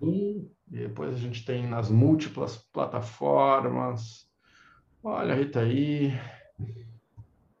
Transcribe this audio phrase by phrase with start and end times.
[0.00, 4.28] E depois a gente tem nas múltiplas plataformas.
[5.02, 6.12] Olha, Rita aí.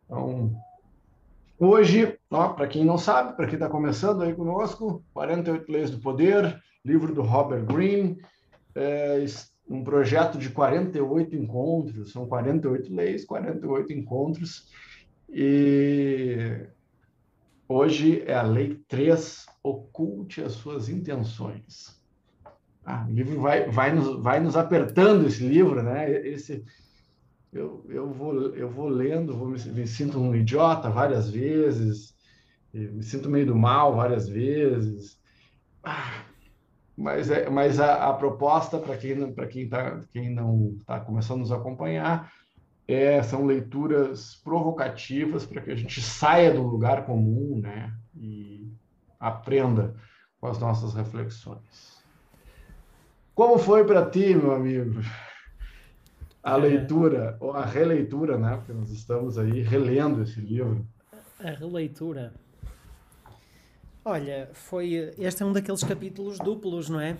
[0.04, 0.54] Então,
[1.58, 6.62] hoje, para quem não sabe, para quem está começando aí conosco, 48 Leis do Poder,
[6.84, 8.20] livro do Robert Greene,
[8.74, 9.24] é
[9.68, 14.72] um projeto de 48 encontros, são 48 leis, 48 encontros,
[15.28, 16.66] e
[17.68, 21.97] hoje é a lei 3, oculte as suas intenções.
[22.90, 26.10] Ah, o livro vai, vai, nos, vai nos apertando esse livro, né?
[26.26, 26.64] Esse,
[27.52, 32.14] eu, eu, vou, eu vou lendo, vou me, me sinto um idiota várias vezes,
[32.72, 35.20] me sinto meio do mal várias vezes.
[35.84, 36.24] Ah,
[36.96, 41.40] mas, é, mas a, a proposta, para quem, quem, tá, quem não está começando a
[41.40, 42.32] nos acompanhar,
[42.86, 48.66] é, são leituras provocativas para que a gente saia do lugar comum né, e
[49.20, 49.94] aprenda
[50.40, 51.97] com as nossas reflexões.
[53.38, 55.00] Como foi para ti, meu amigo,
[56.42, 56.56] a é.
[56.56, 58.56] leitura, ou a releitura, né?
[58.56, 60.84] Porque nós estamos aí relendo esse livro.
[61.38, 62.34] A releitura.
[64.04, 65.14] Olha, foi.
[65.16, 67.16] Este é um daqueles capítulos duplos, não é?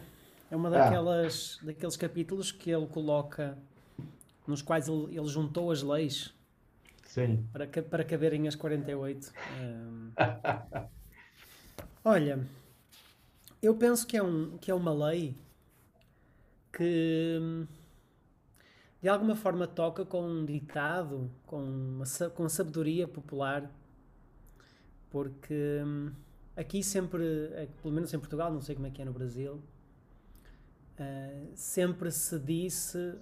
[0.51, 0.73] É uma é.
[0.73, 3.57] daquelas, daqueles capítulos que ele coloca
[4.45, 6.35] nos quais ele, ele juntou as leis
[7.05, 7.47] Sim.
[7.53, 9.33] Para, para caberem as 48.
[9.63, 10.11] Um,
[12.05, 12.41] olha,
[13.63, 15.37] eu penso que é, um, que é uma lei
[16.73, 17.67] que
[19.01, 23.71] de alguma forma toca com um ditado, com, uma, com sabedoria popular,
[25.11, 26.11] porque hum,
[26.57, 29.63] aqui sempre, eh, pelo menos em Portugal, não sei como é que é no Brasil,
[30.99, 33.15] uh, sempre se disse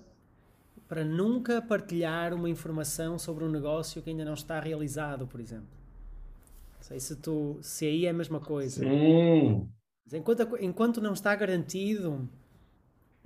[0.89, 5.77] para nunca partilhar uma informação sobre um negócio que ainda não está realizado, por exemplo.
[6.77, 8.81] Não sei se, tu, se aí é a mesma coisa.
[8.81, 9.69] Sim.
[10.13, 12.29] Enquanto, enquanto não está garantido,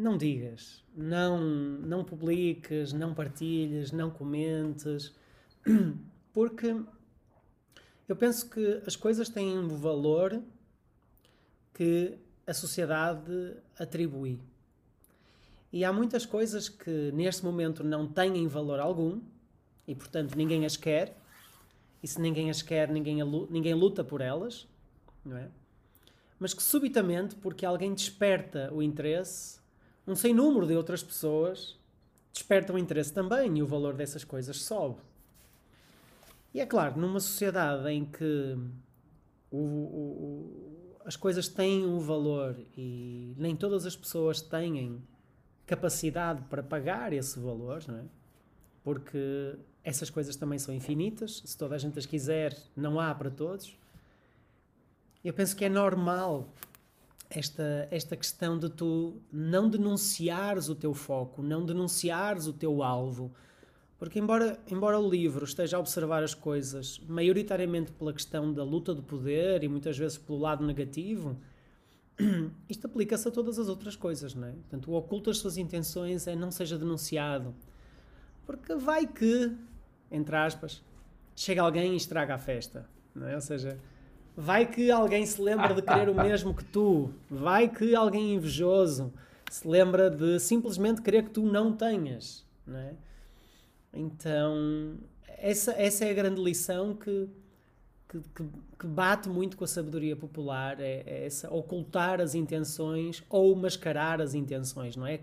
[0.01, 5.13] não digas, não, não publiques, não partilhes, não comentes,
[6.33, 6.75] porque
[8.09, 10.43] eu penso que as coisas têm um valor
[11.75, 14.41] que a sociedade atribui.
[15.73, 19.21] E há muitas coisas que neste momento não têm valor algum
[19.87, 21.17] e, portanto, ninguém as quer.
[22.03, 23.19] E se ninguém as quer, ninguém,
[23.51, 24.67] ninguém luta por elas,
[25.25, 25.49] não é?
[26.39, 29.60] Mas que subitamente, porque alguém desperta o interesse,
[30.11, 31.79] um sem número de outras pessoas
[32.33, 34.97] despertam interesse também e o valor dessas coisas sobe.
[36.53, 38.59] E é claro, numa sociedade em que
[39.51, 45.01] o, o, as coisas têm um valor e nem todas as pessoas têm
[45.67, 48.05] capacidade para pagar esse valor, não é?
[48.83, 49.55] Porque
[49.85, 53.77] essas coisas também são infinitas, se toda a gente as quiser, não há para todos.
[55.25, 56.49] Eu penso que é normal
[57.31, 63.33] esta, esta questão de tu não denunciares o teu foco, não denunciares o teu alvo.
[63.97, 68.95] Porque, embora, embora o livro esteja a observar as coisas maioritariamente pela questão da luta
[68.95, 71.39] do poder e muitas vezes pelo lado negativo,
[72.69, 74.53] isto aplica-se a todas as outras coisas, não é?
[74.53, 77.55] Portanto, o oculto as suas intenções é não seja denunciado.
[78.45, 79.57] Porque vai que,
[80.11, 80.83] entre aspas,
[81.37, 83.35] chega alguém e estraga a festa, não é?
[83.37, 83.79] Ou seja,
[84.41, 89.13] vai que alguém se lembra de querer o mesmo que tu, vai que alguém invejoso
[89.51, 92.95] se lembra de simplesmente querer que tu não tenhas, não é?
[93.93, 94.95] Então,
[95.27, 97.29] essa, essa é a grande lição que
[98.09, 98.45] que, que,
[98.77, 104.21] que, bate muito com a sabedoria popular é, é, essa ocultar as intenções ou mascarar
[104.21, 105.21] as intenções, não é?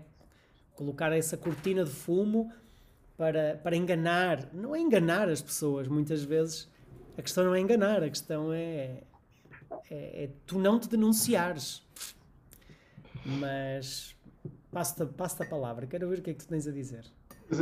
[0.74, 2.50] Colocar essa cortina de fumo
[3.14, 6.66] para, para enganar, não é enganar as pessoas, muitas vezes
[7.18, 9.02] a questão não é enganar, a questão é,
[9.90, 11.82] é, é tu não te denunciares.
[13.24, 14.16] Mas
[14.70, 17.04] passo-te passo a palavra, quero ver o que é que tu tens a dizer.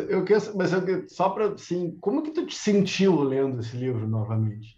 [0.08, 4.06] Eu quero, mas eu, só para, sim, como que tu te sentiu lendo esse livro
[4.06, 4.76] novamente?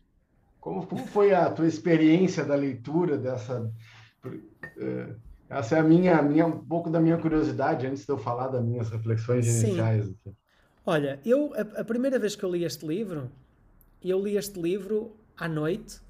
[0.61, 3.73] Como, como foi a tua experiência da leitura dessa?
[4.77, 5.15] Eh,
[5.49, 8.63] essa é a minha, minha, um pouco da minha curiosidade antes de eu falar das
[8.63, 10.05] minhas reflexões iniciais.
[10.05, 10.37] Sim.
[10.85, 13.31] Olha, eu a, a, primeira vez que eu li este livro,
[14.03, 16.01] eu li este livro à noite,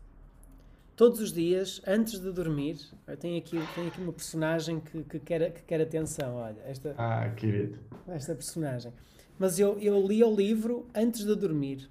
[0.98, 2.76] todos os dias, antes de dormir.
[3.06, 6.34] Eu tenho aqui, aqui uma personagem que, que, quer, que quer atenção.
[6.34, 7.78] Olha, esta, ah, querido.
[8.08, 8.92] Esta personagem.
[9.38, 11.88] Mas eu, eu li o livro antes de dormir,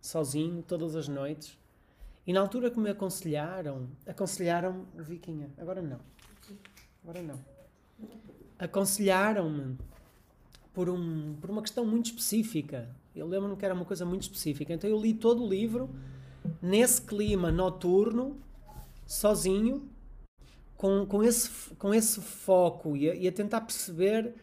[0.00, 1.58] sozinho, todas as noites.
[2.24, 5.98] E na altura que me aconselharam, aconselharam Vikinha, agora não,
[7.02, 7.40] agora não.
[8.56, 9.76] Aconselharam-me
[10.72, 12.88] por, um, por uma questão muito específica.
[13.16, 14.72] Eu lembro-me que era uma coisa muito específica.
[14.72, 15.90] Então eu li todo o livro
[16.60, 18.40] nesse clima noturno,
[19.06, 19.88] sozinho,
[20.76, 24.34] com, com, esse, com esse foco e a, e a tentar perceber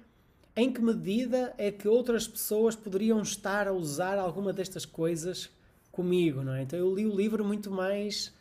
[0.56, 5.50] em que medida é que outras pessoas poderiam estar a usar alguma destas coisas
[5.92, 6.63] comigo, não é?
[6.63, 8.33] Então eu li o livro muito mais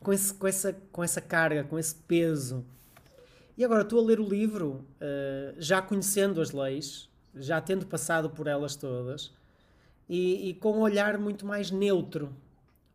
[0.00, 2.64] com, esse, com, essa, com essa carga, com esse peso.
[3.56, 8.28] E agora estou a ler o livro uh, já conhecendo as leis, já tendo passado
[8.30, 9.32] por elas todas
[10.08, 12.34] e, e, com um olhar muito mais neutro,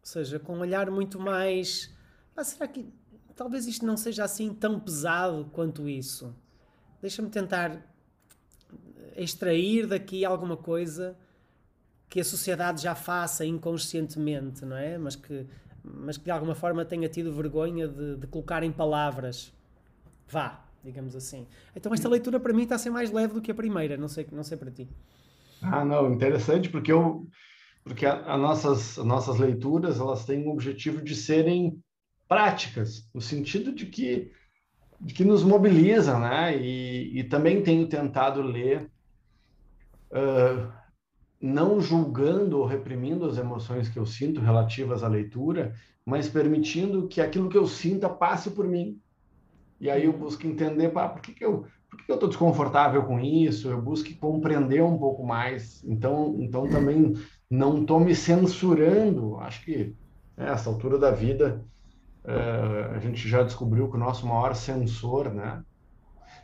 [0.02, 1.94] ou seja, com um olhar muito mais.
[2.36, 2.92] Ah, será que
[3.36, 6.36] talvez isto não seja assim tão pesado quanto isso?
[7.02, 7.82] Deixa-me tentar
[9.16, 11.18] extrair daqui alguma coisa
[12.10, 14.98] que a sociedade já faça inconscientemente, não é?
[14.98, 15.46] Mas que,
[15.84, 19.54] mas que de alguma forma tenha tido vergonha de, de colocar em palavras.
[20.28, 21.46] Vá, digamos assim.
[21.76, 24.08] Então esta leitura para mim está a ser mais leve do que a primeira, não
[24.08, 24.90] sei, não sei para ti.
[25.62, 27.28] Ah, não, interessante, porque eu
[27.90, 31.82] porque a, a nossas, as nossas leituras elas têm o objetivo de serem
[32.28, 34.32] práticas, no sentido de que,
[35.02, 36.56] de que nos mobilizam, né?
[36.56, 38.92] E, e também tenho tentado ler
[40.12, 40.72] uh,
[41.42, 45.74] não julgando ou reprimindo as emoções que eu sinto relativas à leitura,
[46.06, 49.02] mas permitindo que aquilo que eu sinta passe por mim.
[49.82, 53.04] E aí eu busco entender, pá, por que, que eu por que eu estou desconfortável
[53.04, 53.70] com isso?
[53.70, 55.84] Eu busco compreender um pouco mais.
[55.84, 57.14] Então, então também
[57.50, 59.38] não estou me censurando.
[59.38, 59.96] Acho que
[60.38, 61.66] né, essa altura da vida
[62.24, 65.64] uh, a gente já descobriu que o nosso maior sensor, né?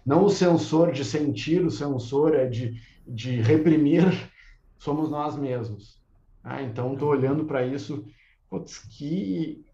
[0.06, 4.32] Não o sensor de sentir, o sensor é de de reprimir
[4.80, 6.02] somos nós mesmos.
[6.44, 8.06] Ah, então, estou olhando para isso,
[8.50, 9.66] putz, que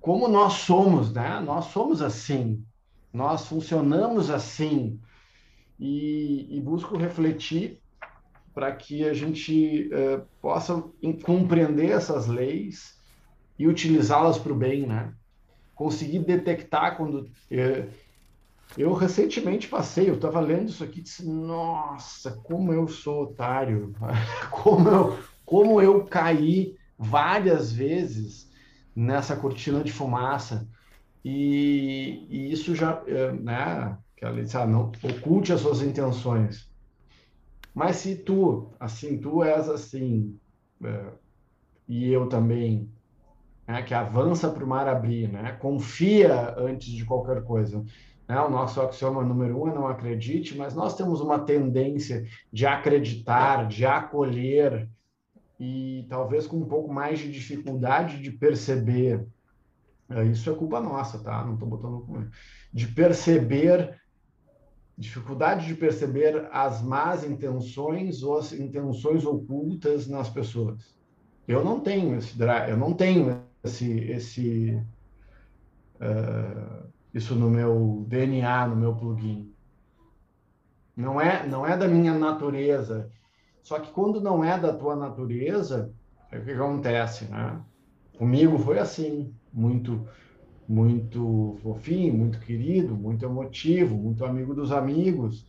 [0.00, 1.40] como nós somos, né?
[1.40, 2.64] Nós somos assim,
[3.12, 5.00] nós funcionamos assim,
[5.78, 7.80] e, e busco refletir
[8.54, 10.82] para que a gente uh, possa
[11.24, 12.98] compreender essas leis
[13.58, 15.12] e utilizá-las para o bem, né?
[15.74, 17.90] Conseguir detectar quando uh,
[18.76, 23.94] eu recentemente passei, eu estava lendo isso aqui disse, nossa, como eu sou otário,
[24.50, 28.50] como eu, como eu caí várias vezes
[28.94, 30.66] nessa cortina de fumaça.
[31.24, 36.70] E, e isso já, eh, né, que ela disse, ah, não oculte as suas intenções.
[37.74, 40.38] Mas se tu, assim, tu és assim,
[40.82, 41.12] é,
[41.86, 42.90] e eu também,
[43.68, 47.84] né, que avança para o mar abrir, né, confia antes de qualquer coisa,
[48.28, 48.40] né?
[48.40, 53.68] O nosso axioma número um é não acredite, mas nós temos uma tendência de acreditar,
[53.68, 54.88] de acolher,
[55.58, 59.26] e talvez com um pouco mais de dificuldade de perceber.
[60.10, 61.44] É, isso é culpa nossa, tá?
[61.44, 62.30] Não estou botando.
[62.72, 63.96] De perceber,
[64.96, 70.96] dificuldade de perceber as más intenções ou as intenções ocultas nas pessoas.
[71.46, 72.34] Eu não tenho esse,
[72.68, 74.82] eu não tenho esse, esse
[75.96, 79.52] uh, isso no meu DNA, no meu plugin.
[80.96, 83.10] Não é, não é da minha natureza.
[83.62, 85.92] Só que quando não é da tua natureza,
[86.30, 87.60] é o que acontece, né?
[88.16, 90.08] Comigo foi assim, muito
[90.68, 95.46] muito fofinho, muito querido, muito emotivo, muito amigo dos amigos.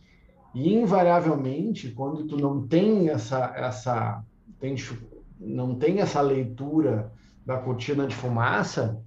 [0.54, 4.24] E invariavelmente, quando tu não tem essa essa
[4.60, 4.76] tem,
[5.38, 7.12] não tem essa leitura
[7.44, 9.02] da cortina de fumaça,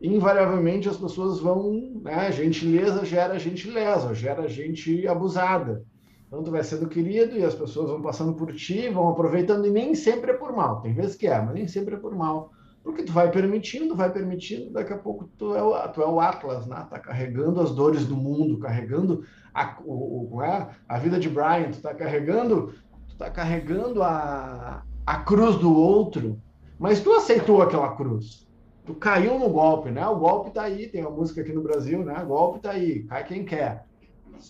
[0.00, 5.84] invariavelmente as pessoas vão, né, gentileza gera gentileza, gera gente abusada.
[6.26, 9.70] Então tu vai sendo querido e as pessoas vão passando por ti, vão aproveitando e
[9.70, 10.82] nem sempre é por mal.
[10.82, 12.52] Tem vezes que é, mas nem sempre é por mal.
[12.82, 16.20] Porque tu vai permitindo, vai permitindo, daqui a pouco tu é o, tu é o
[16.20, 16.86] Atlas, né?
[16.88, 20.70] Tá carregando as dores do mundo, carregando a, o, o, é?
[20.88, 22.74] a vida de Brian, tu tá carregando,
[23.08, 26.40] tu tá carregando a, a cruz do outro,
[26.78, 28.48] mas tu aceitou aquela cruz
[28.88, 30.06] tu caiu no golpe, né?
[30.06, 32.22] O golpe tá aí, tem uma música aqui no Brasil, né?
[32.22, 33.86] O golpe tá aí, cai quem quer.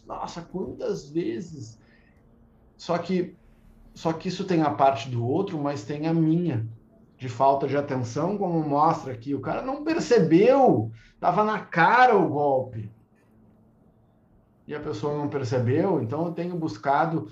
[0.07, 1.77] Nossa, quantas vezes.
[2.77, 3.37] Só que
[3.95, 6.65] só que isso tem a parte do outro, mas tem a minha
[7.19, 9.35] de falta de atenção, como mostra aqui.
[9.35, 12.91] O cara não percebeu, tava na cara o golpe.
[14.67, 17.29] E a pessoa não percebeu, então eu tenho buscado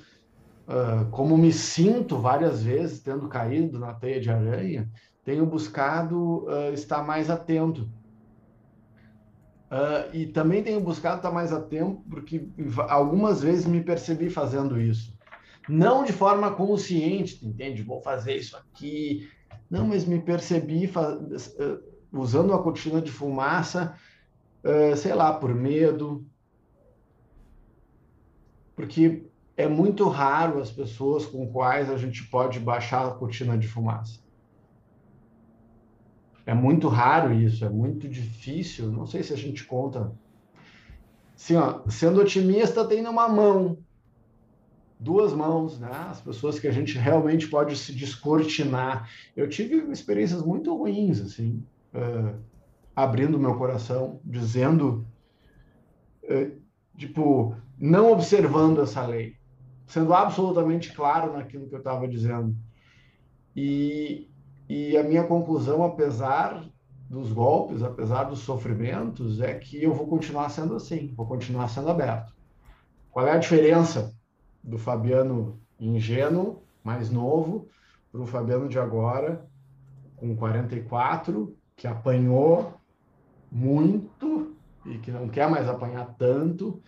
[0.67, 4.91] uh, como me sinto várias vezes tendo caído na teia de aranha,
[5.25, 7.89] tenho buscado uh, estar mais atento.
[9.71, 12.49] Uh, e também tenho buscado estar mais atento porque
[12.89, 15.17] algumas vezes me percebi fazendo isso.
[15.69, 17.83] Não de forma consciente, entende?
[17.83, 19.29] Vou fazer isso aqui.
[19.69, 21.83] Não, mas me percebi uh,
[22.13, 23.95] usando a cortina de fumaça,
[24.97, 26.27] sei lá, por medo.
[28.75, 33.69] Porque é muito raro as pessoas com quais a gente pode baixar a cortina de
[33.69, 34.27] fumaça
[36.47, 38.93] é muito raro isso, é muito difícil.
[38.93, 40.13] Não sei se a gente conta.
[41.35, 43.77] Sim, ó, sendo otimista, tem numa mão,
[44.99, 45.91] duas mãos, né?
[46.09, 49.09] As pessoas que a gente realmente pode se descortinar.
[49.37, 51.63] Eu tive experiências muito ruins, assim,
[51.95, 52.39] uh,
[52.95, 55.07] abrindo meu coração, dizendo,
[56.25, 56.61] uh,
[56.97, 59.37] tipo, não observando essa lei,
[59.87, 62.57] sendo absolutamente claro naquilo que eu estava dizendo.
[63.55, 64.31] E,
[64.69, 66.65] e a minha conclusão, apesar
[67.09, 71.89] dos golpes, apesar dos sofrimentos, é que eu vou continuar sendo assim, vou continuar sendo
[71.89, 72.35] aberto.
[73.11, 74.15] Qual é a diferença
[74.67, 77.69] do Fabiano ingênuo, mais novo,
[78.11, 79.47] para o Fabiano de agora,
[80.17, 82.75] com 44, que apanhou
[83.51, 86.83] muito e que não quer mais apanhar tanto,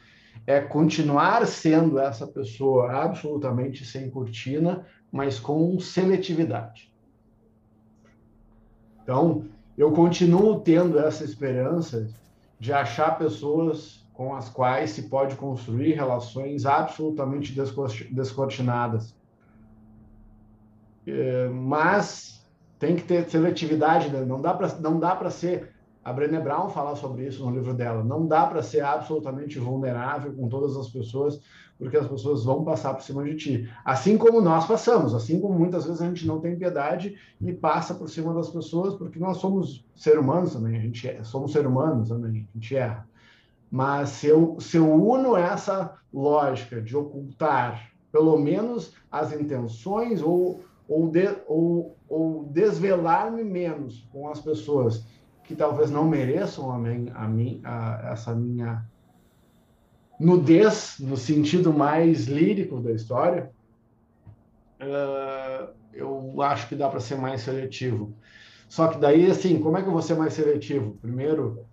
[0.46, 6.92] é continuar sendo essa pessoa absolutamente sem cortina, mas com seletividade.
[9.02, 12.08] Então, eu continuo tendo essa esperança
[12.58, 17.54] de achar pessoas com as quais se pode construir relações absolutamente
[18.10, 19.14] descortinadas.
[21.06, 22.44] É, mas
[22.80, 24.24] tem que ter seletividade, né?
[24.24, 25.72] não dá para não dá para ser
[26.04, 28.02] a Brené Brown fala sobre isso no livro dela.
[28.02, 31.40] Não dá para ser absolutamente vulnerável com todas as pessoas,
[31.78, 33.70] porque as pessoas vão passar por cima de ti.
[33.84, 37.94] Assim como nós passamos, assim como muitas vezes a gente não tem piedade e passa
[37.94, 41.68] por cima das pessoas, porque nós somos seres humanos também, a gente é, somos seres
[41.68, 43.06] humanos também, a gente erra.
[43.70, 50.64] Mas se eu, se eu uno essa lógica de ocultar pelo menos as intenções ou,
[50.88, 55.04] ou, de, ou, ou desvelar-me menos com as pessoas
[55.44, 58.84] que talvez não mereçam a, mim, a, mim, a essa minha
[60.18, 63.50] nudez, no sentido mais lírico da história,
[64.80, 68.14] uh, eu acho que dá para ser mais seletivo.
[68.68, 70.98] Só que daí, assim, como é que eu vou ser mais seletivo?
[71.00, 71.64] Primeiro,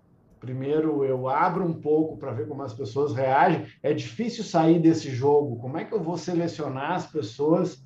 [0.46, 3.66] primeiro eu abro um pouco para ver como as pessoas reagem.
[3.82, 5.58] É difícil sair desse jogo.
[5.58, 7.84] Como é que eu vou selecionar as pessoas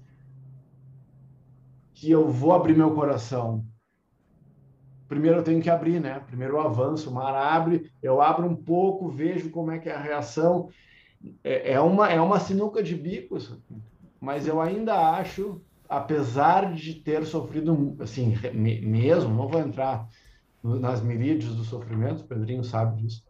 [1.93, 3.65] que eu vou abrir meu coração?
[5.07, 6.19] Primeiro eu tenho que abrir, né?
[6.27, 9.95] Primeiro eu avanço, o mar abre, eu abro um pouco, vejo como é que é
[9.95, 10.69] a reação.
[11.41, 13.57] É, é uma, é uma sinuca de bicos,
[14.19, 20.07] mas eu ainda acho, apesar de ter sofrido, assim, mesmo, não vou entrar
[20.63, 23.23] nas miríades do sofrimento, o Pedrinho sabe disso.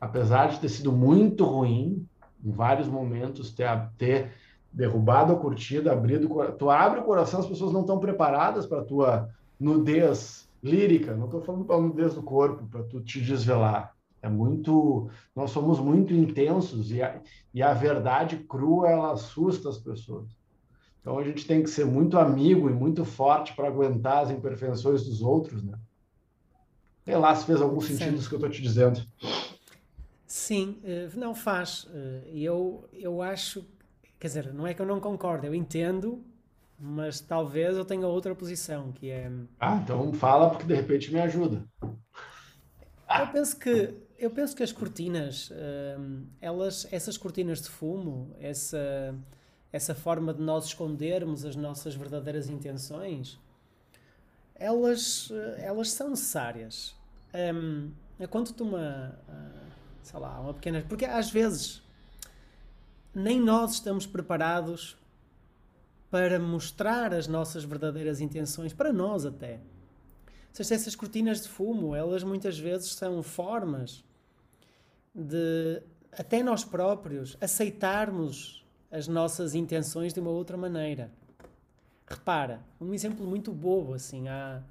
[0.00, 2.06] Apesar de ter sido muito ruim,
[2.44, 4.32] em vários momentos, ter, ter
[4.72, 9.28] derrubado a curtida, abrido Tu abre o coração, as pessoas não estão preparadas para tua
[9.58, 11.16] nudez lírica.
[11.16, 13.94] Não estou falando para nudez do corpo, para tu te desvelar.
[14.20, 15.08] É muito.
[15.34, 17.20] Nós somos muito intensos e a,
[17.54, 20.36] e a verdade crua ela assusta as pessoas.
[21.00, 25.04] Então a gente tem que ser muito amigo e muito forte para aguentar as imperfeições
[25.04, 25.78] dos outros, né?
[27.08, 29.02] Sei lá se fez algum sentido isso que eu estou te dizendo.
[30.26, 31.88] Sim, eh, não faz.
[31.90, 33.64] Eh, eu, eu acho,
[34.20, 36.22] quer dizer, não é que eu não concordo, eu entendo,
[36.78, 39.32] mas talvez eu tenha outra posição, que é...
[39.58, 41.64] Ah, então fala porque de repente me ajuda.
[41.82, 45.96] Eu penso que, eu penso que as cortinas, eh,
[46.42, 49.14] elas, essas cortinas de fumo, essa,
[49.72, 53.40] essa forma de nós escondermos as nossas verdadeiras intenções,
[54.54, 56.97] elas, elas são necessárias.
[57.34, 57.90] Um,
[58.30, 59.70] quando tu uma, uh,
[60.02, 60.84] sei lá, uma pequena.
[60.88, 61.82] Porque às vezes
[63.14, 64.96] nem nós estamos preparados
[66.10, 69.60] para mostrar as nossas verdadeiras intenções, para nós até.
[70.58, 74.04] Ou essas cortinas de fumo, elas muitas vezes são formas
[75.14, 75.82] de
[76.12, 81.12] até nós próprios aceitarmos as nossas intenções de uma outra maneira.
[82.06, 84.62] Repara, um exemplo muito bobo assim, há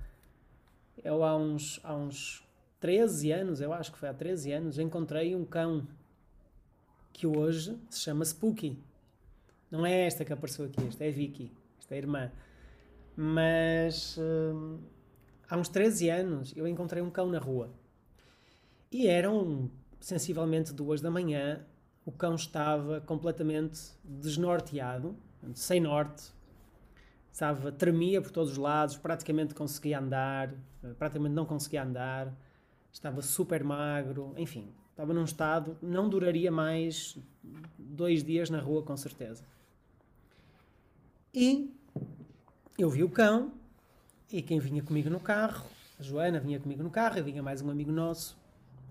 [1.03, 2.43] eu há uns, há uns
[2.79, 5.87] 13 anos, eu acho que foi há 13 anos, encontrei um cão
[7.11, 8.77] que hoje se chama Spooky.
[9.71, 12.31] Não é esta que apareceu aqui, esta é Vicky, esta é a irmã.
[13.15, 14.79] Mas hum,
[15.49, 17.71] há uns 13 anos eu encontrei um cão na rua.
[18.91, 19.69] E eram
[19.99, 21.65] sensivelmente duas da manhã.
[22.05, 25.17] O cão estava completamente desnorteado,
[25.55, 26.31] sem norte,
[27.33, 30.53] estava, tremia por todos os lados, praticamente conseguia andar,
[30.97, 32.33] praticamente não conseguia andar
[32.91, 37.17] estava super magro, enfim, estava num estado, não duraria mais
[37.77, 39.43] dois dias na rua, com certeza.
[41.33, 41.71] E
[42.77, 43.51] eu vi o cão,
[44.31, 45.65] e quem vinha comigo no carro,
[45.99, 48.37] a Joana vinha comigo no carro, e vinha mais um amigo nosso,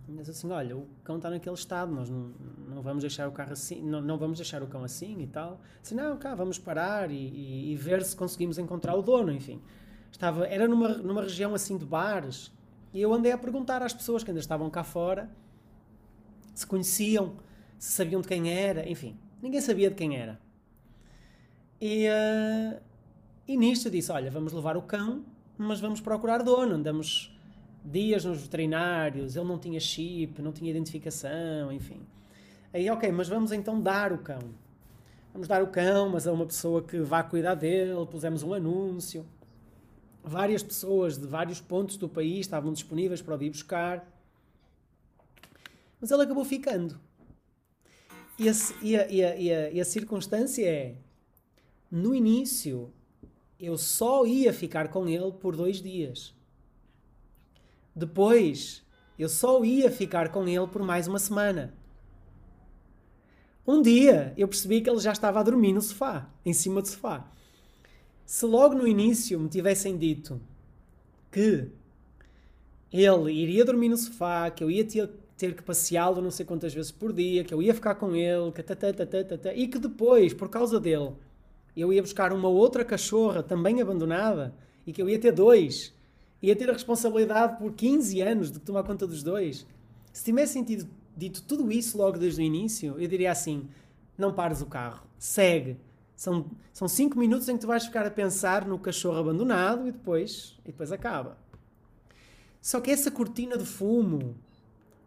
[0.08, 2.32] e disse assim, olha, o cão está naquele estado, nós não,
[2.68, 5.60] não vamos deixar o carro assim, não, não vamos deixar o cão assim e tal.
[5.82, 9.60] Assim, não, cá, vamos parar e, e, e ver se conseguimos encontrar o dono, enfim.
[10.12, 12.52] Estava, era numa, numa região assim de bares.
[12.96, 15.28] E eu andei a perguntar às pessoas que ainda estavam cá fora
[16.54, 17.36] se conheciam,
[17.78, 19.18] se sabiam de quem era, enfim.
[19.42, 20.40] Ninguém sabia de quem era.
[21.78, 22.80] E, uh,
[23.46, 25.26] e nisto eu disse: Olha, vamos levar o cão,
[25.58, 26.74] mas vamos procurar dono.
[26.74, 27.38] Andamos
[27.84, 32.00] dias nos veterinários, ele não tinha chip, não tinha identificação, enfim.
[32.72, 34.40] Aí, ok, mas vamos então dar o cão.
[35.34, 39.26] Vamos dar o cão, mas a uma pessoa que vá cuidar dele, pusemos um anúncio.
[40.28, 44.12] Várias pessoas de vários pontos do país estavam disponíveis para o ir buscar.
[46.00, 47.00] Mas ele acabou ficando.
[48.36, 48.52] E a,
[48.82, 50.96] e a, e a, e a circunstância é:
[51.88, 52.92] no início,
[53.58, 56.34] eu só ia ficar com ele por dois dias.
[57.94, 58.84] Depois,
[59.16, 61.72] eu só ia ficar com ele por mais uma semana.
[63.64, 66.88] Um dia, eu percebi que ele já estava a dormir no sofá, em cima do
[66.88, 67.30] sofá.
[68.26, 70.40] Se logo no início me tivessem dito
[71.30, 71.68] que
[72.92, 76.90] ele iria dormir no sofá, que eu ia ter, que passeá-lo não sei quantas vezes
[76.90, 78.64] por dia, que eu ia ficar com ele, que
[79.54, 81.12] e que depois, por causa dele,
[81.76, 84.52] eu ia buscar uma outra cachorra também abandonada
[84.84, 85.94] e que eu ia ter dois,
[86.42, 89.64] ia ter a responsabilidade por 15 anos de tomar conta dos dois.
[90.12, 93.68] Se tivesse sentido, dito tudo isso logo desde o início, eu diria assim:
[94.18, 95.76] não pares o carro, segue.
[96.16, 99.92] São, são cinco minutos em que tu vais ficar a pensar no cachorro abandonado e
[99.92, 101.36] depois, e depois acaba.
[102.60, 104.34] Só que essa cortina de fumo,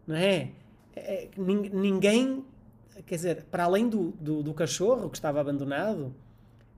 [0.06, 0.52] não é?
[0.94, 2.44] é, é ninguém,
[3.04, 6.14] quer dizer, para além do, do, do cachorro que estava abandonado,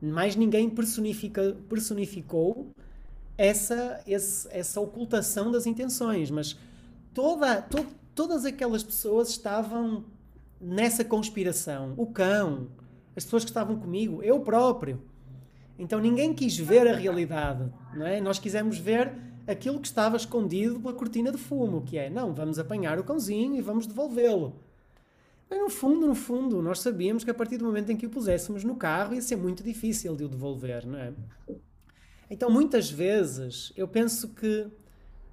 [0.00, 2.68] mais ninguém personifica, personificou
[3.36, 6.58] essa, esse, essa ocultação das intenções, mas
[7.14, 10.04] toda, to, todas aquelas pessoas estavam
[10.60, 11.94] nessa conspiração.
[11.96, 12.68] O cão,
[13.16, 15.00] as pessoas que estavam comigo, eu próprio.
[15.78, 18.20] Então ninguém quis ver a realidade, não é?
[18.20, 19.12] Nós quisemos ver
[19.46, 23.56] aquilo que estava escondido pela cortina de fumo, que é, não, vamos apanhar o cãozinho
[23.56, 24.54] e vamos devolvê-lo.
[25.50, 28.10] Mas no fundo, no fundo, nós sabíamos que a partir do momento em que o
[28.10, 31.12] puséssemos no carro ia ser muito difícil de o devolver, não é?
[32.30, 34.66] Então, muitas vezes, eu penso que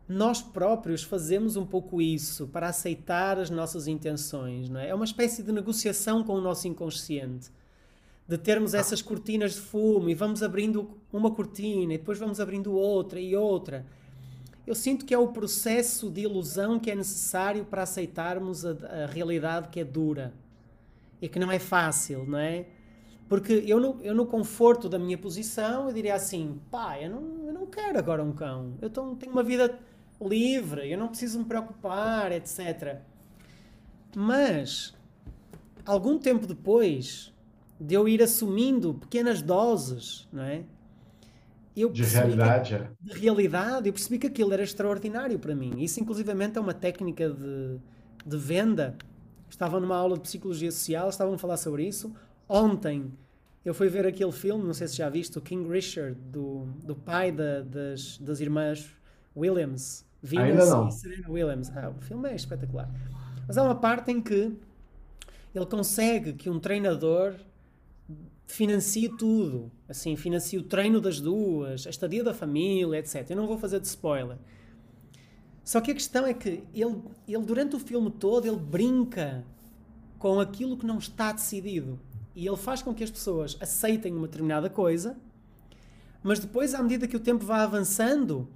[0.09, 4.89] nós próprios fazemos um pouco isso para aceitar as nossas intenções, não é?
[4.89, 7.49] É uma espécie de negociação com o nosso inconsciente.
[8.29, 12.71] De termos essas cortinas de fumo e vamos abrindo uma cortina e depois vamos abrindo
[12.71, 13.85] outra e outra
[14.69, 19.05] eu sinto que é o processo de ilusão que é necessário para aceitarmos a, a
[19.07, 20.31] realidade que é dura
[21.19, 22.67] e que não é fácil, não é?
[23.27, 27.47] Porque eu no, eu no conforto da minha posição, eu diria assim, pá, eu não,
[27.47, 28.75] eu não quero agora um cão.
[28.79, 29.79] Eu tô, tenho uma vida
[30.21, 32.99] livre, eu não preciso me preocupar, etc.
[34.15, 34.93] Mas,
[35.83, 37.33] algum tempo depois
[37.79, 40.63] de eu ir assumindo pequenas doses, não é?
[41.81, 45.73] eu de realidade, que, de realidade, eu percebi que aquilo era extraordinário para mim.
[45.77, 47.79] Isso, inclusivamente, é uma técnica de,
[48.25, 48.97] de venda.
[49.49, 52.13] Estava numa aula de psicologia social, estavam a falar sobre isso.
[52.47, 53.11] Ontem,
[53.63, 56.95] eu fui ver aquele filme, não sei se já viste, o King Richard, do, do
[56.95, 58.89] pai da, das, das irmãs
[59.35, 60.05] Williams.
[60.21, 61.71] Venus e Serena Williams.
[61.75, 62.89] Ah, o filme é espetacular.
[63.47, 64.53] Mas há uma parte em que
[65.55, 67.35] ele consegue que um treinador
[68.49, 69.71] financie tudo.
[69.87, 73.29] Assim, financie o treino das duas, a estadia da família, etc.
[73.29, 74.37] Eu não vou fazer de spoiler.
[75.63, 79.45] Só que a questão é que ele, ele durante o filme todo, ele brinca
[80.17, 81.99] com aquilo que não está decidido.
[82.35, 85.15] E ele faz com que as pessoas aceitem uma determinada coisa,
[86.23, 88.47] mas depois, à medida que o tempo vai avançando,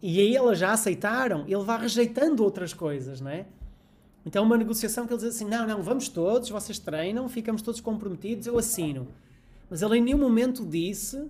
[0.00, 3.46] e aí elas já aceitaram, ele vai rejeitando outras coisas, não é?
[4.24, 7.80] Então, uma negociação que ele diz assim: não, não, vamos todos, vocês treinam, ficamos todos
[7.80, 9.08] comprometidos, eu assino.
[9.68, 11.28] Mas ele em nenhum momento disse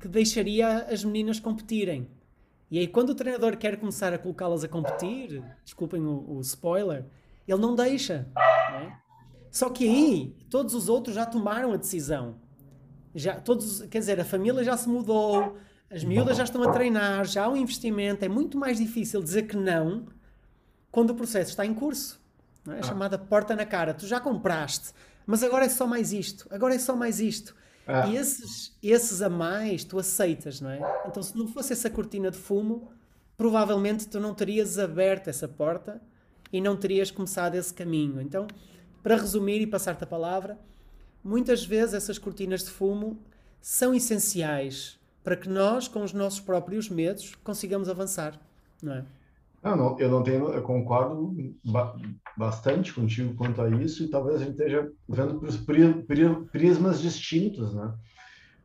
[0.00, 2.08] que deixaria as meninas competirem.
[2.70, 7.04] E aí, quando o treinador quer começar a colocá-las a competir, desculpem o, o spoiler,
[7.46, 8.26] ele não deixa.
[8.34, 8.92] É?
[9.50, 12.36] Só que aí, todos os outros já tomaram a decisão.
[13.14, 15.58] Já, todos, quer dizer, a família já se mudou,
[15.90, 18.24] as miúdas já estão a treinar, já há um investimento.
[18.24, 20.06] É muito mais difícil dizer que não
[20.90, 22.21] quando o processo está em curso.
[22.68, 22.78] É?
[22.78, 22.82] Ah.
[22.82, 23.94] chamada porta na cara.
[23.94, 24.92] Tu já compraste,
[25.26, 27.54] mas agora é só mais isto, agora é só mais isto.
[27.86, 28.06] Ah.
[28.06, 30.80] E esses, esses a mais tu aceitas, não é?
[31.06, 32.92] Então, se não fosse essa cortina de fumo,
[33.36, 36.00] provavelmente tu não terias aberto essa porta
[36.52, 38.20] e não terias começado esse caminho.
[38.20, 38.46] Então,
[39.02, 40.58] para resumir e passar-te a palavra,
[41.24, 43.18] muitas vezes essas cortinas de fumo
[43.60, 48.40] são essenciais para que nós, com os nossos próprios medos, consigamos avançar,
[48.82, 49.04] não é?
[49.62, 51.94] Não, não, eu não tenho, eu concordo ba
[52.36, 55.48] bastante contigo quanto a isso e talvez a gente esteja vendo por
[56.50, 57.92] prismas distintos, né?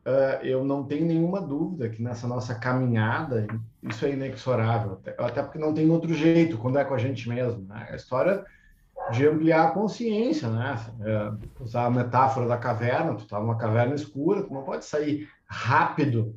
[0.07, 3.45] uh, eu não tenho nenhuma dúvida que nessa nossa caminhada
[3.83, 7.27] isso é inexorável, até, até porque não tem outro jeito quando é com a gente
[7.27, 7.67] mesmo.
[7.67, 7.87] Né?
[7.91, 8.45] A história
[9.11, 10.75] de ampliar a consciência, né?
[11.01, 15.29] É, usar a metáfora da caverna, tu está numa caverna escura, tu não pode sair
[15.45, 16.35] rápido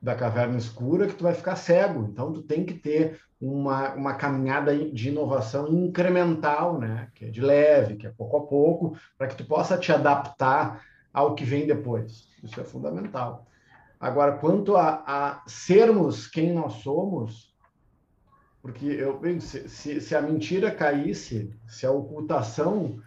[0.00, 2.04] da caverna escura que tu vai ficar cego.
[2.04, 7.08] Então tu tem que ter uma, uma caminhada de inovação incremental, né?
[7.14, 10.82] Que é de leve, que é pouco a pouco, para que tu possa te adaptar
[11.12, 12.28] ao que vem depois.
[12.42, 13.46] Isso é fundamental.
[14.00, 17.52] Agora, quanto a, a sermos quem nós somos,
[18.62, 23.00] porque eu se, se, se a mentira caísse, se a ocultação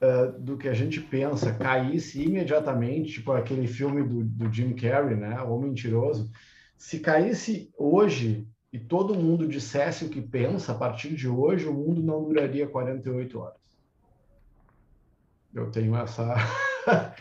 [0.00, 5.16] uh, do que a gente pensa caísse imediatamente, tipo aquele filme do, do Jim Carrey,
[5.16, 6.30] né, O Mentiroso,
[6.76, 11.72] se caísse hoje e todo mundo dissesse o que pensa, a partir de hoje o
[11.72, 13.58] mundo não duraria 48 horas.
[15.54, 16.34] Eu tenho essa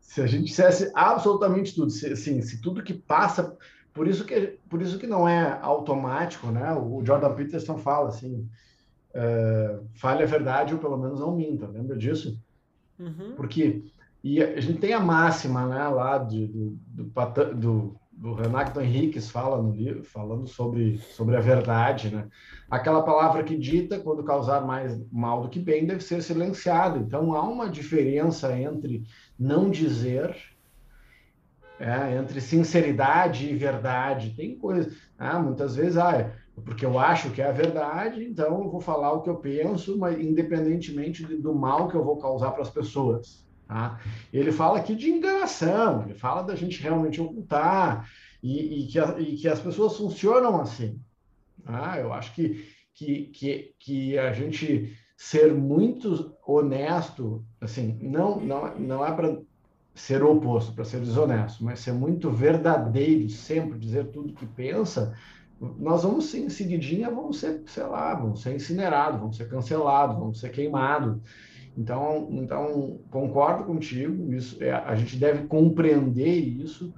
[0.00, 3.56] se a gente dissesse absolutamente tudo, se, assim, se tudo que passa,
[3.92, 6.72] por isso que por isso que não é automático, né?
[6.72, 8.48] O Jordan Peterson fala assim,
[9.18, 12.40] uh, fale a verdade ou pelo menos não minta, lembra disso?
[12.98, 13.34] Uhum.
[13.36, 13.84] Porque
[14.22, 19.30] e a gente tem a máxima, né, lá de, do, do, do do Renato Henriques
[19.30, 22.26] fala no livro, falando sobre, sobre a verdade, né?
[22.68, 26.98] Aquela palavra que dita, quando causar mais mal do que bem, deve ser silenciado.
[26.98, 29.04] Então, há uma diferença entre
[29.38, 30.36] não dizer,
[31.78, 34.34] é, entre sinceridade e verdade.
[34.34, 36.32] Tem coisa, ah, muitas vezes, ah,
[36.64, 39.98] porque eu acho que é a verdade, então eu vou falar o que eu penso,
[39.98, 43.46] mas independentemente do mal que eu vou causar para as pessoas.
[43.66, 44.00] Tá?
[44.32, 48.08] Ele fala aqui de enganação, ele fala da gente realmente ocultar
[48.42, 50.98] e, e, que, a, e que, as pessoas funcionam assim.
[51.64, 51.98] Tá?
[51.98, 59.12] Eu acho que, que, que, a gente ser muito honesto, assim, não, não, não é
[59.12, 59.38] para
[59.94, 65.14] ser oposto, para ser desonesto, mas ser muito verdadeiro, sempre dizer tudo que pensa,
[65.60, 70.38] nós vamos em seguidinha, vamos ser, sei lá, vamos ser incinerados, vamos ser cancelados, vamos
[70.38, 71.20] ser queimados.
[71.76, 76.94] Então, então concordo contigo, isso é, a gente deve compreender isso,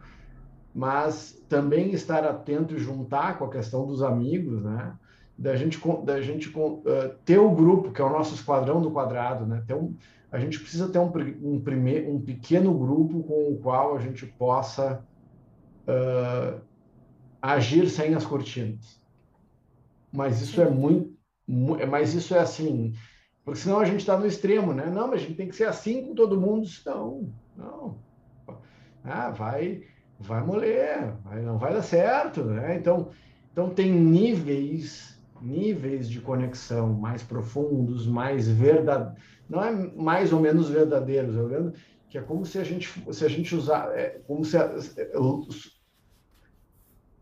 [0.75, 4.94] mas também estar atento e juntar com a questão dos amigos, né?
[5.37, 6.83] Da gente, da gente uh,
[7.25, 9.62] ter o grupo, que é o nosso esquadrão do quadrado, né?
[9.66, 9.94] Ter um,
[10.31, 11.11] a gente precisa ter um,
[11.42, 15.03] um, primeiro, um pequeno grupo com o qual a gente possa
[15.88, 16.61] uh,
[17.40, 19.00] agir sem as cortinas.
[20.12, 22.94] Mas isso é muito, mas isso é assim,
[23.44, 24.87] porque senão a gente está no extremo, né?
[24.87, 26.68] Não, mas a gente tem que ser assim com todo mundo.
[26.85, 27.98] Não, não.
[29.03, 29.83] Ah, vai,
[30.18, 32.76] vai moler, vai, não vai dar certo, né?
[32.76, 33.11] Então,
[33.53, 39.22] então tem níveis, níveis de conexão mais profundos, mais verdadeiros.
[39.48, 41.72] Não é mais ou menos verdadeiros, eu lembro
[42.09, 44.76] que é como se a gente, se a gente usar, é como se a,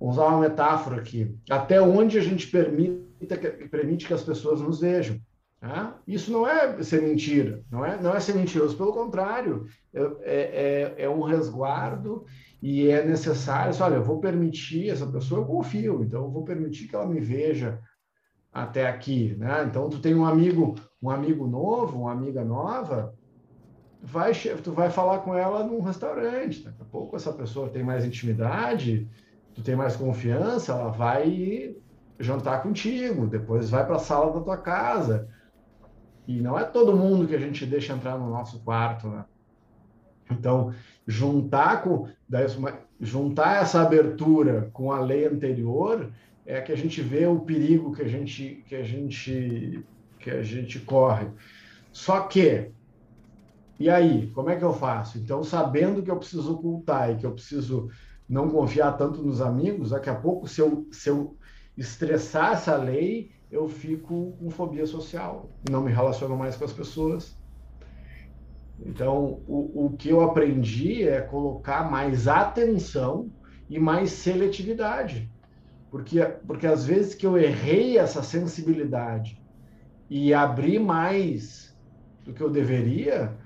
[0.01, 3.05] usar uma metáfora aqui, até onde a gente permite,
[3.71, 5.19] permite que as pessoas nos vejam.
[5.61, 5.99] Tá?
[6.07, 11.05] Isso não é ser mentira, não é, não é ser mentiroso, pelo contrário, é, é,
[11.05, 12.25] é, um resguardo
[12.63, 13.75] e é necessário.
[13.81, 17.19] Olha, eu vou permitir essa pessoa, eu confio, então eu vou permitir que ela me
[17.19, 17.81] veja
[18.53, 19.65] até aqui, né?
[19.69, 23.13] Então tu tem um amigo, um amigo novo, uma amiga nova,
[24.01, 24.33] vai,
[24.63, 26.63] tu vai falar com ela num restaurante.
[26.63, 29.09] Daqui a pouco essa pessoa tem mais intimidade,
[29.59, 31.75] tu tem mais confiança, ela vai
[32.19, 35.29] jantar contigo, depois vai para a sala da tua casa
[36.29, 39.25] e não é todo mundo que a gente deixa entrar no nosso quarto, né?
[40.31, 40.73] Então,
[41.07, 42.09] juntar com
[43.01, 46.09] juntar essa abertura com a lei anterior
[46.47, 49.85] é que a gente vê o perigo que a gente que a gente
[50.21, 51.27] que a gente corre.
[51.93, 52.71] Só que
[53.81, 55.19] e aí, como é que eu faço?
[55.19, 57.89] Então, sabendo que eu preciso ocultar e que eu preciso
[58.29, 61.37] não confiar tanto nos amigos, daqui a pouco se eu se eu
[61.77, 67.39] estressar essa lei, eu fico com fobia social, não me relaciono mais com as pessoas.
[68.85, 73.31] Então, o, o que eu aprendi é colocar mais atenção
[73.69, 75.31] e mais seletividade.
[75.91, 79.43] Porque, porque às vezes que eu errei essa sensibilidade
[80.11, 81.77] e abri mais
[82.25, 83.37] do que eu deveria,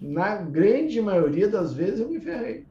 [0.00, 2.66] na grande maioria das vezes eu me ferrei.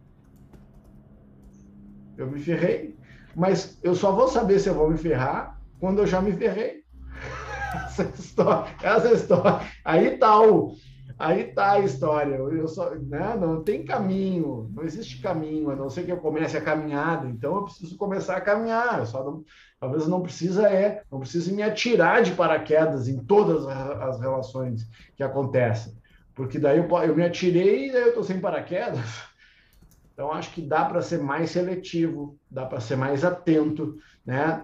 [2.22, 2.96] Eu me ferrei.
[3.36, 6.82] Mas eu só vou saber se eu vou me ferrar quando eu já me ferrei.
[7.86, 9.68] essa história, essa história.
[9.84, 10.76] Aí tá o,
[11.18, 12.36] aí tá a história.
[12.36, 16.58] Eu só, né, não tem caminho, não existe caminho, a não ser que eu comece
[16.58, 17.28] a caminhada.
[17.28, 19.00] Então eu preciso começar a caminhar.
[19.00, 19.44] Eu só não,
[19.80, 25.24] talvez não precisa é, não precisa me atirar de paraquedas em todas as relações que
[25.24, 25.94] acontecem,
[26.36, 29.00] porque daí eu, eu me atirei e daí eu tô sem paraquedas.
[30.22, 34.64] Então, acho que dá para ser mais seletivo, dá para ser mais atento, né?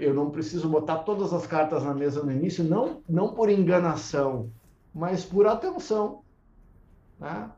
[0.00, 4.50] Eu não preciso botar todas as cartas na mesa no início, não, não por enganação,
[4.94, 6.22] mas por atenção,
[7.20, 7.50] né?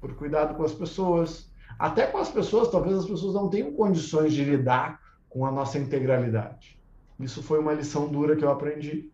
[0.00, 1.48] por cuidado com as pessoas.
[1.78, 5.78] Até com as pessoas, talvez as pessoas não tenham condições de lidar com a nossa
[5.78, 6.80] integralidade.
[7.20, 9.08] Isso foi uma lição dura que eu aprendi.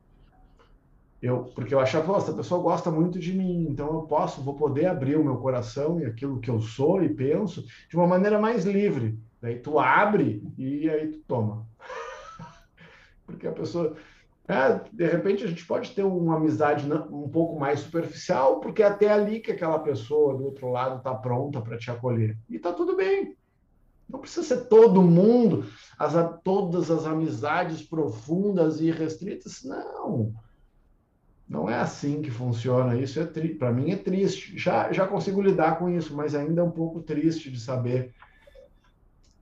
[1.23, 4.55] Eu, porque eu achava, nossa, a pessoa gosta muito de mim, então eu posso, vou
[4.55, 8.39] poder abrir o meu coração e aquilo que eu sou e penso de uma maneira
[8.39, 9.19] mais livre.
[9.41, 11.67] Daí tu abre e aí tu toma.
[13.27, 13.97] porque a pessoa,
[14.47, 18.87] é, de repente a gente pode ter uma amizade um pouco mais superficial, porque é
[18.87, 22.37] até ali que aquela pessoa do outro lado está pronta para te acolher.
[22.51, 23.35] E está tudo bem.
[24.09, 25.65] Não precisa ser todo mundo,
[25.99, 29.65] as, todas as amizades profundas e restritas.
[29.65, 30.35] Não.
[31.55, 32.97] Não é assim que funciona.
[32.97, 34.59] Isso é para mim é triste.
[34.59, 38.13] Já, já consigo lidar com isso, mas ainda é um pouco triste de saber,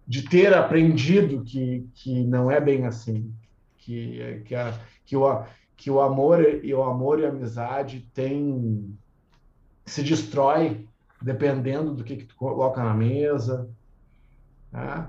[0.07, 3.33] de ter aprendido que, que não é bem assim,
[3.79, 5.43] que, que, a, que, o,
[5.75, 8.95] que o amor e o amor e a amizade tem
[9.87, 10.87] se destrói
[11.21, 13.71] dependendo do que, que tu coloca na mesa.
[14.71, 15.09] Né?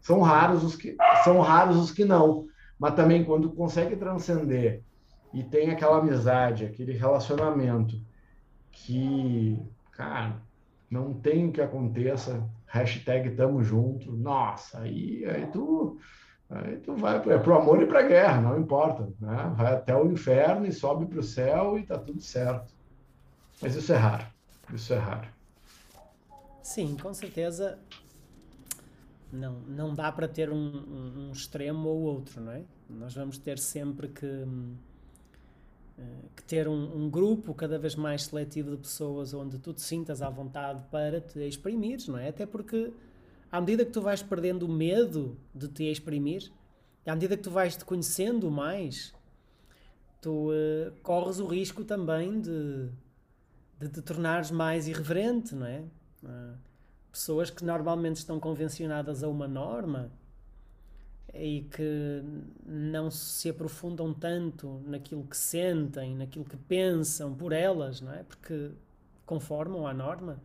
[0.00, 2.46] São raros os que são raros os que não,
[2.78, 4.84] mas também quando consegue transcender
[5.36, 8.00] e tem aquela amizade, aquele relacionamento
[8.72, 10.40] que, cara,
[10.90, 15.98] não tem o que aconteça, hashtag tamo junto, nossa, aí, aí tu
[16.48, 19.52] aí tu vai é pro amor e pra guerra, não importa, né?
[19.54, 22.72] Vai até o inferno e sobe pro céu e tá tudo certo.
[23.60, 24.24] Mas isso é raro,
[24.72, 25.28] isso é raro.
[26.62, 27.78] Sim, com certeza
[29.30, 32.62] não, não dá para ter um, um, um extremo ou outro, não é?
[32.88, 34.46] Nós vamos ter sempre que eh,
[36.34, 40.20] que ter um, um, grupo cada vez mais seletivo de pessoas onde tu te sintas
[40.20, 42.28] à vontade para te exprimir, não é?
[42.28, 42.92] Até porque
[43.50, 46.52] à medida que tu vais perdendo o medo de te exprimir,
[47.06, 49.14] à medida que tu vais te conhecendo mais,
[50.20, 52.88] tu uh, corres o risco também de,
[53.78, 55.82] de te tornares mais irreverente, não é?
[56.22, 56.58] Uh,
[57.10, 60.10] pessoas que normalmente estão convencionadas a uma norma
[61.34, 62.22] e que
[62.64, 68.22] não se aprofundam tanto naquilo que sentem, naquilo que pensam por elas, não é?
[68.22, 68.70] Porque
[69.24, 70.40] conformam à norma,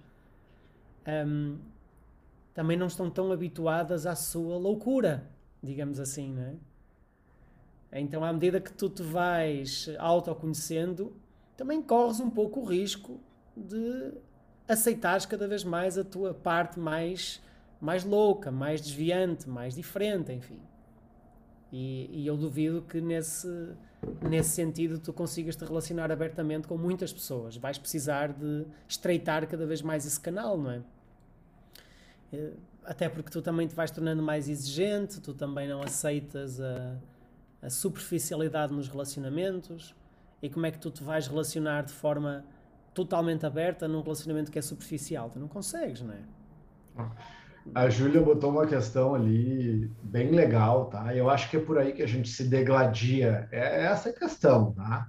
[1.26, 1.58] um,
[2.54, 5.30] também não estão tão habituadas à sua loucura,
[5.64, 6.56] digamos assim, não é?
[7.94, 11.14] Então, à medida que tu te vais autoconhecendo,
[11.58, 13.20] também corres um pouco o risco
[13.56, 14.14] de
[14.68, 17.42] aceitares cada vez mais a tua parte mais,
[17.82, 20.60] mais louca, mais desviante, mais diferente, enfim.
[21.72, 23.48] E, e, eu duvido que nesse,
[24.30, 27.56] nesse sentido tu consigas te relacionar abertamente com muitas pessoas.
[27.56, 30.82] Vais precisar de estreitar cada vez mais esse canal, não é?
[32.34, 32.54] Eh,
[32.84, 36.98] até porque tu também te vais tornando mais exigente, tu também não aceitas a,
[37.62, 39.96] a superficialidade nos relacionamentos.
[40.42, 42.44] E como é que tu te vais relacionar de forma
[42.94, 45.30] totalmente aberta num relacionamento que é superficial?
[45.30, 46.22] Tu não consegues, não é?
[47.74, 51.16] A Júlia botou uma questão ali bem legal, tá?
[51.16, 53.48] Eu acho que é por aí que a gente se degladia.
[53.52, 55.08] É essa a questão, tá?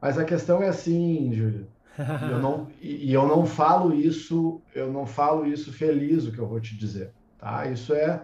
[0.00, 1.66] Mas a questão é assim, Júlia.
[2.30, 6.46] eu não, e eu não falo isso, eu não falo isso feliz, o que eu
[6.46, 7.66] vou te dizer, tá?
[7.66, 8.22] Isso é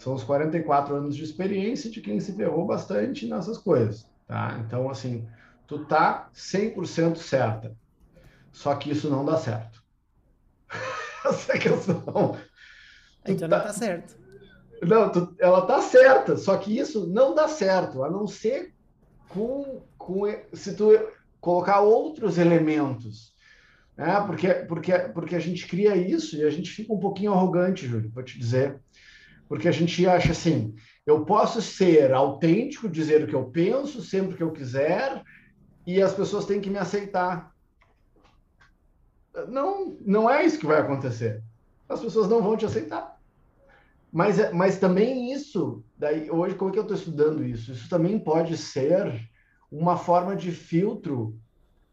[0.00, 4.58] são os 44 anos de experiência de quem se ferrou bastante nessas coisas, tá?
[4.64, 5.28] Então, assim,
[5.66, 7.76] tu tá 100% certa.
[8.50, 9.84] Só que isso não dá certo.
[11.22, 12.34] Essa é questão.
[13.26, 13.58] Então tá...
[13.58, 14.20] não tá certo.
[14.82, 18.72] Não, tu, ela tá certa, só que isso não dá certo, a não ser
[19.28, 20.22] com, com
[20.54, 20.90] se tu
[21.38, 23.34] colocar outros elementos.
[23.96, 24.22] Né?
[24.26, 28.10] Porque, porque, porque a gente cria isso e a gente fica um pouquinho arrogante, Júlio,
[28.10, 28.80] para te dizer.
[29.46, 34.36] Porque a gente acha assim: eu posso ser autêntico, dizer o que eu penso sempre
[34.36, 35.22] que eu quiser,
[35.86, 37.52] e as pessoas têm que me aceitar.
[39.48, 41.42] Não, não é isso que vai acontecer
[41.90, 43.20] as pessoas não vão te aceitar.
[44.12, 47.72] Mas, é, mas também isso, daí hoje como é que eu estou estudando isso?
[47.72, 49.20] Isso também pode ser
[49.70, 51.38] uma forma de filtro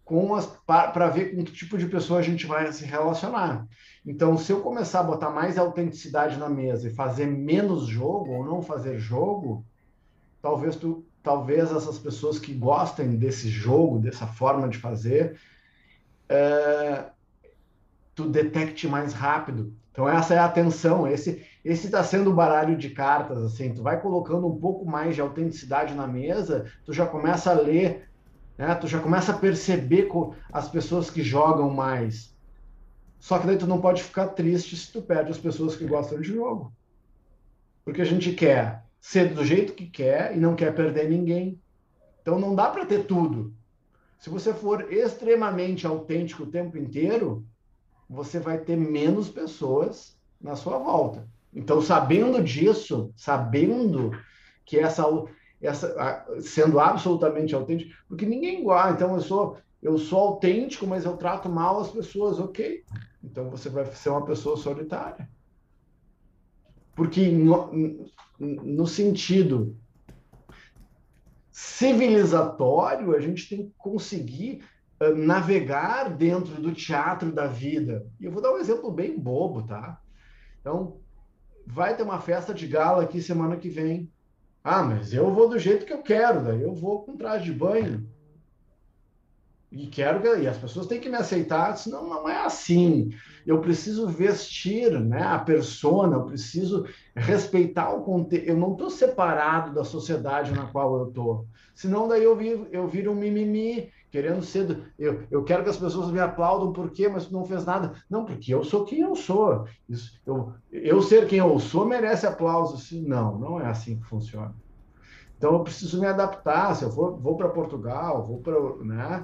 [0.04, 3.68] com as para ver com que tipo de pessoa a gente vai se relacionar.
[4.06, 8.46] Então, se eu começar a botar mais autenticidade na mesa e fazer menos jogo ou
[8.46, 9.66] não fazer jogo,
[10.42, 15.38] talvez tu, talvez essas pessoas que gostem desse jogo, dessa forma de fazer,
[16.30, 17.10] é,
[18.16, 22.78] tu detecte mais rápido então essa é a atenção, esse esse está sendo o baralho
[22.78, 27.04] de cartas, assim, tu vai colocando um pouco mais de autenticidade na mesa, tu já
[27.04, 28.08] começa a ler,
[28.60, 28.76] né?
[28.76, 30.08] Tu já começa a perceber
[30.54, 32.32] as pessoas que jogam mais.
[33.20, 36.22] Só que daí tu não pode ficar triste se tu perde as pessoas que gostam
[36.22, 36.72] de jogo.
[37.84, 41.60] Porque a gente quer ser do jeito que quer e não quer perder ninguém.
[42.22, 43.52] Então não dá para ter tudo.
[44.20, 47.44] Se você for extremamente autêntico o tempo inteiro,
[48.10, 51.28] você vai ter menos pessoas na sua volta.
[51.54, 54.12] Então, sabendo disso, sabendo
[54.66, 55.06] que essa,
[55.62, 61.16] essa sendo absolutamente autêntico, porque ninguém igual, então eu sou eu sou autêntico, mas eu
[61.16, 62.84] trato mal as pessoas, ok?
[63.24, 65.30] Então você vai ser uma pessoa solitária.
[66.96, 69.78] Porque no, no sentido
[71.52, 74.64] civilizatório, a gente tem que conseguir
[75.16, 78.06] navegar dentro do teatro da vida.
[78.20, 80.02] E eu vou dar um exemplo bem bobo, tá?
[80.60, 81.00] Então,
[81.66, 84.12] vai ter uma festa de gala aqui semana que vem.
[84.64, 87.54] Ah, mas eu vou do jeito que eu quero, daí eu vou com traje de
[87.54, 88.10] banho.
[89.70, 93.10] E quero que e as pessoas têm que me aceitar, senão não é assim.
[93.46, 98.48] Eu preciso vestir, né, a persona, eu preciso respeitar o contexto.
[98.48, 101.46] Eu não estou separado da sociedade na qual eu estou.
[101.76, 104.92] Senão daí eu viro, eu viro um mimimi, querendo ser.
[104.98, 107.08] Eu, eu quero que as pessoas me aplaudam, por quê?
[107.08, 107.94] Mas tu não fez nada.
[108.10, 109.68] Não, porque eu sou quem eu sou.
[109.88, 112.84] Isso, eu, eu ser quem eu sou merece aplauso.
[113.08, 114.56] Não, não é assim que funciona.
[115.38, 116.76] Então eu preciso me adaptar.
[116.76, 118.60] Se eu for, vou para Portugal, vou para.
[118.84, 119.24] Né?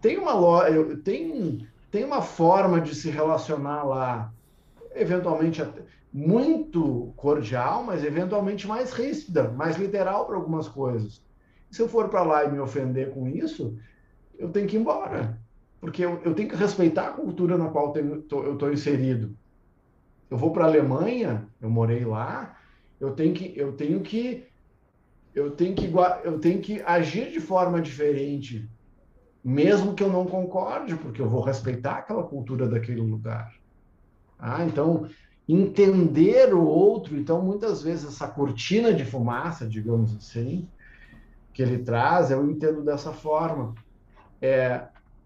[0.00, 4.32] Tem uma loja, tem, tem uma forma de se relacionar lá,
[4.92, 5.62] eventualmente
[6.12, 11.22] muito cordial, mas eventualmente mais ríspida, mais literal para algumas coisas.
[11.70, 13.78] Se eu for para lá e me ofender com isso,
[14.40, 15.38] eu tenho que ir embora.
[15.80, 18.20] Porque eu, eu tenho que respeitar a cultura na qual eu
[18.52, 19.36] estou inserido.
[20.30, 22.56] Eu vou para a Alemanha, eu morei lá,
[22.98, 24.46] eu tenho que, eu tenho que,
[25.34, 25.90] eu tenho que,
[26.24, 28.68] eu tenho que agir de forma diferente,
[29.42, 33.50] mesmo que eu não concorde, porque eu vou respeitar aquela cultura daquele lugar.
[34.38, 35.08] Ah, então
[35.48, 40.68] entender o outro, então muitas vezes essa cortina de fumaça, digamos assim,
[41.52, 43.74] que ele traz, eu entendo dessa forma
[44.40, 44.82] é,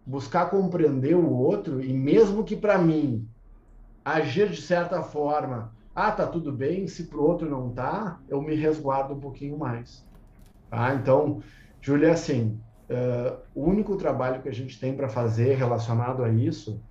[0.06, 3.28] buscar compreender o outro e mesmo que para mim
[4.04, 8.42] agir de certa forma, ah, tá tudo bem, se para o outro não tá, eu
[8.42, 10.04] me resguardo um pouquinho mais.
[10.68, 10.94] Tá?
[10.94, 11.42] Então,
[11.80, 16.82] Júlia, assim, uh, o único trabalho que a gente tem para fazer relacionado a isso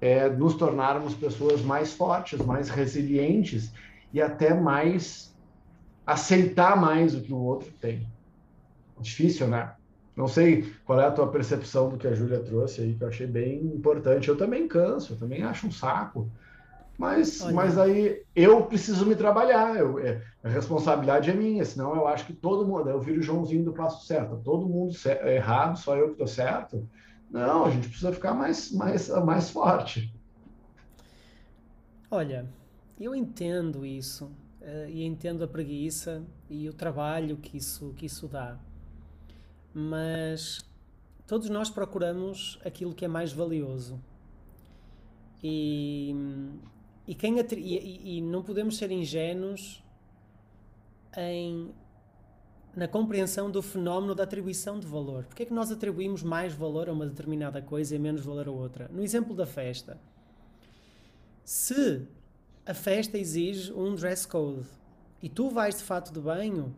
[0.00, 3.72] é nos tornarmos pessoas mais fortes, mais resilientes
[4.12, 5.36] e até mais
[6.06, 8.06] aceitar mais o que o outro tem.
[9.00, 9.72] Difícil, né?
[10.18, 13.06] Não sei qual é a tua percepção do que a Júlia trouxe aí, que eu
[13.06, 14.28] achei bem importante.
[14.28, 16.28] Eu também canso, eu também acho um saco.
[16.98, 22.08] Mas, mas aí eu preciso me trabalhar, eu, é, a responsabilidade é minha, senão eu
[22.08, 25.78] acho que todo mundo, eu viro o Joãozinho do passo certo, todo mundo é errado,
[25.78, 26.88] só eu que estou certo.
[27.30, 30.12] Não, a gente precisa ficar mais, mais, mais forte.
[32.10, 32.44] Olha,
[33.00, 34.24] eu entendo isso,
[34.60, 38.58] uh, e entendo a preguiça e o trabalho que isso, que isso dá
[39.74, 40.60] mas
[41.26, 44.00] todos nós procuramos aquilo que é mais valioso.
[45.42, 46.14] E,
[47.06, 49.82] e, quem e, e não podemos ser ingênuos
[51.16, 51.72] em,
[52.74, 55.24] na compreensão do fenómeno da atribuição de valor.
[55.24, 58.50] Porque é que nós atribuímos mais valor a uma determinada coisa e menos valor a
[58.50, 58.88] outra?
[58.88, 59.98] No exemplo da festa,
[61.44, 62.06] se
[62.66, 64.66] a festa exige um dress code
[65.22, 66.74] e tu vais de fato de banho,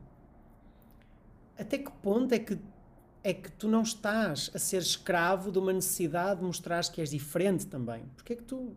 [1.58, 2.58] até que ponto é que
[3.22, 7.10] é que tu não estás a ser escravo de uma necessidade de mostrar que és
[7.10, 8.04] diferente também.
[8.16, 8.74] Porque é que tu.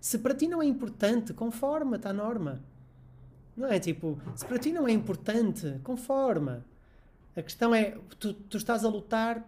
[0.00, 2.60] Se para ti não é importante, conforma-te à norma.
[3.56, 6.64] Não é tipo, se para ti não é importante, conforma.
[7.36, 9.46] A questão é, tu, tu estás a lutar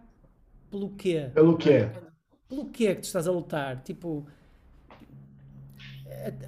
[0.69, 1.31] pelo quê?
[1.33, 1.89] Pelo quê?
[2.47, 3.81] Pelo quê que tu estás a lutar?
[3.83, 4.27] Tipo,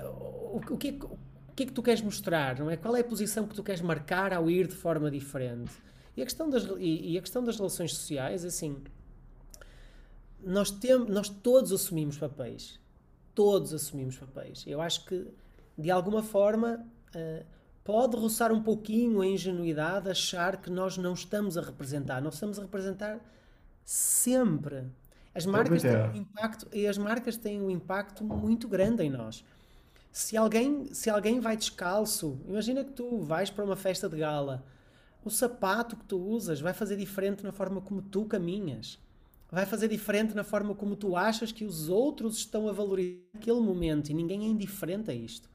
[0.04, 2.60] o, o, que, é o que é que tu queres mostrar?
[2.60, 2.78] Não é?
[2.78, 5.72] Qual é a posição que tu queres marcar ao ir de forma diferente?
[6.18, 8.76] E a questão das, e, e a questão das relações sociais, assim,
[10.44, 12.80] nós, tem, nós todos assumimos papéis.
[13.36, 14.64] Todos assumimos papéis.
[14.66, 15.28] Eu acho que,
[15.78, 16.84] de alguma forma,
[17.16, 17.46] uh,
[17.84, 22.20] pode roçar um pouquinho a ingenuidade achar que nós não estamos a representar.
[22.20, 23.20] Nós estamos a representar
[23.86, 24.86] sempre.
[25.36, 29.46] As marcas têm um impacto e as marcas têm um impacto muito grande em nós.
[30.12, 34.66] Se alguém, se alguém vai descalço, imagina que tu vais para uma festa de gala
[35.28, 39.00] o sapato que tu usas vai fazer diferente na forma como tu caminhas.
[39.52, 43.62] Vai fazer diferente na forma como tu achas que os outros estão a valorizar aquele
[43.62, 45.50] momento e ninguém é indiferente a isto.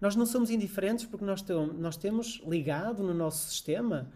[0.00, 1.44] Nós não somos indiferentes porque nós,
[1.76, 4.12] nós temos ligado no nosso sistema,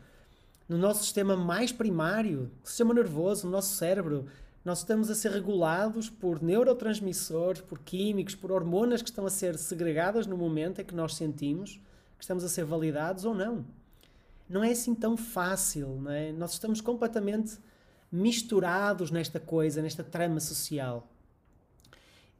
[0.69, 4.27] no nosso sistema mais primário, o sistema nervoso, no nosso cérebro,
[4.65, 9.57] Nós estamos a ser regulados por neurotransmissores, por químicos, por hormonas que estão a ser
[9.57, 11.81] segregadas no momento em que nós sentimos
[12.19, 13.65] que estamos a ser validados ou não.
[14.49, 16.33] Não é assim tão fácil, não é?
[16.33, 17.59] Nós estamos completamente
[18.11, 21.07] misturados nesta coisa, nesta trama social.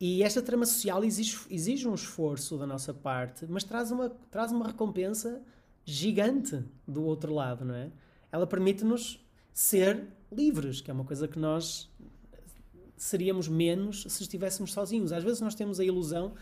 [0.01, 4.53] E esta trama social exige, exige um esforço da nossa parte, mas traz uma, traz
[4.53, 5.43] uma recompensa
[5.85, 7.91] gigante do outro lado, não é?
[8.31, 11.91] Ela permite-nos ser livres, que é uma coisa que nós
[12.97, 15.13] seríamos menos se estivéssemos sozinhos.
[15.13, 16.33] Às vezes nós temos a ilusão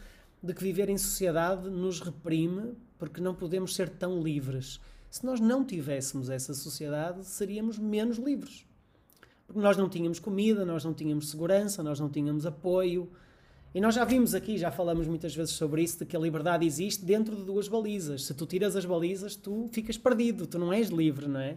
[0.42, 4.80] de que viver em sociedade nos reprime porque não podemos ser tão livres.
[5.16, 8.66] Se nós não tivéssemos essa sociedade, seríamos menos livres.
[9.46, 13.10] Porque nós não tínhamos comida, nós não tínhamos segurança, nós não tínhamos apoio.
[13.74, 16.66] E nós já vimos aqui, já falamos muitas vezes sobre isso, de que a liberdade
[16.66, 18.26] existe dentro de duas balizas.
[18.26, 21.56] Se tu tiras as balizas, tu ficas perdido, tu não és livre, não é?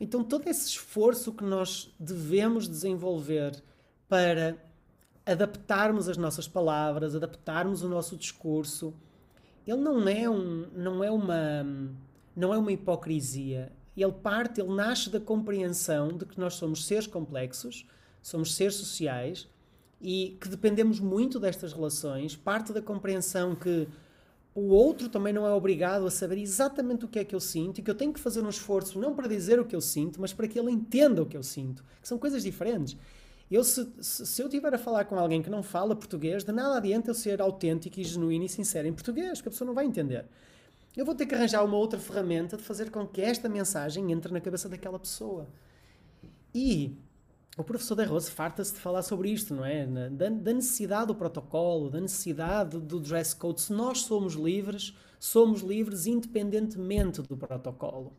[0.00, 3.62] Então todo esse esforço que nós devemos desenvolver
[4.08, 4.56] para
[5.26, 8.94] adaptarmos as nossas palavras, adaptarmos o nosso discurso.
[9.66, 11.62] Ele não é um, não é uma,
[12.34, 13.72] não é uma hipocrisia.
[13.96, 17.86] Ele parte, ele nasce da compreensão de que nós somos seres complexos,
[18.20, 19.48] somos seres sociais
[20.00, 22.34] e que dependemos muito destas relações.
[22.34, 23.88] Parte da compreensão que
[24.54, 27.78] o outro também não é obrigado a saber exatamente o que é que eu sinto
[27.78, 30.20] e que eu tenho que fazer um esforço não para dizer o que eu sinto,
[30.20, 32.96] mas para que ele entenda o que eu sinto, que são coisas diferentes.
[33.50, 36.76] Eu, se, se eu estiver a falar com alguém que não fala português, de nada
[36.76, 39.84] adianta eu ser autêntico e genuíno e sincero em português, que a pessoa não vai
[39.84, 40.24] entender.
[40.96, 44.32] Eu vou ter que arranjar uma outra ferramenta de fazer com que esta mensagem entre
[44.32, 45.48] na cabeça daquela pessoa.
[46.54, 46.96] E
[47.56, 49.86] o professor da Rose farta-se de falar sobre isto, não é?
[49.86, 53.60] Da, da, necessidade do protocolo, da necessidade do dress code.
[53.60, 58.12] Se nós somos livres, somos livres independentemente do protocolo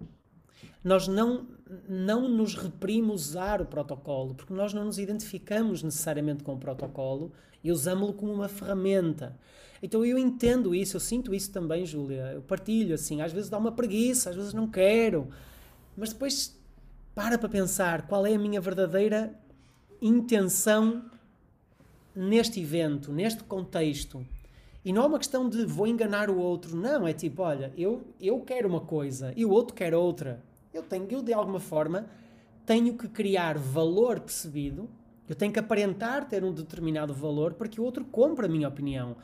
[0.86, 1.48] nós não,
[1.90, 7.32] não nos reprimos usar o protocolo, porque nós não nos identificamos necessariamente com o protocolo
[7.64, 9.36] e usamos-lo como uma ferramenta.
[9.82, 12.32] Então eu entendo isso, eu sinto isso também, Júlia.
[12.34, 15.28] Eu partilho assim, às vezes dá uma preguiça, às vezes não quero,
[15.96, 16.58] mas depois
[17.14, 19.34] para para pensar qual é a minha verdadeira
[20.02, 21.06] intenção
[22.16, 24.26] neste evento, neste contexto.
[24.84, 28.06] E não é uma questão de vou enganar o outro, não, é tipo, olha, eu,
[28.22, 30.44] eu quero uma coisa e o outro quer outra.
[30.74, 32.06] Eu tenho, eu de alguma forma,
[32.66, 34.88] tenho que criar valor percebido,
[35.28, 38.68] eu tenho que aparentar ter um determinado valor para que o outro compre a minha
[38.68, 39.16] opinião.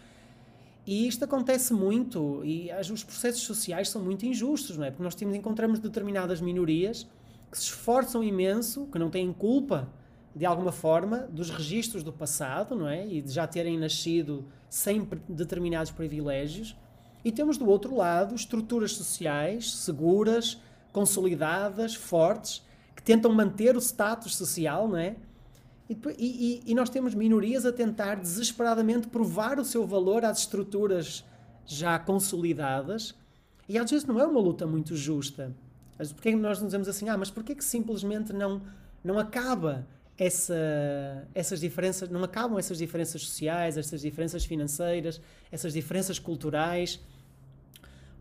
[0.85, 4.89] E isto acontece muito, e os processos sociais são muito injustos, não é?
[4.89, 7.07] Porque nós temos, encontramos determinadas minorias
[7.51, 9.89] que se esforçam imenso, que não têm culpa,
[10.35, 13.05] de alguma forma, dos registros do passado, não é?
[13.05, 16.75] E de já terem nascido sem determinados privilégios.
[17.23, 20.59] E temos do outro lado estruturas sociais seguras,
[20.91, 22.65] consolidadas, fortes,
[22.95, 25.15] que tentam manter o status social, não é?
[26.17, 31.25] E, e, e, nós temos minorias a tentar desesperadamente provar o seu valor às estruturas
[31.65, 33.13] já consolidadas.
[33.67, 35.53] E às vezes não é uma luta muito justa.
[35.97, 38.61] Porquê é que nós nos dizemos assim, ah, mas porquê que simplesmente não,
[39.03, 39.85] não acaba
[40.17, 40.55] essa,
[41.33, 45.21] essas diferenças, não acabam essas diferenças sociais, essas diferenças financeiras,
[45.51, 46.99] essas diferenças culturais?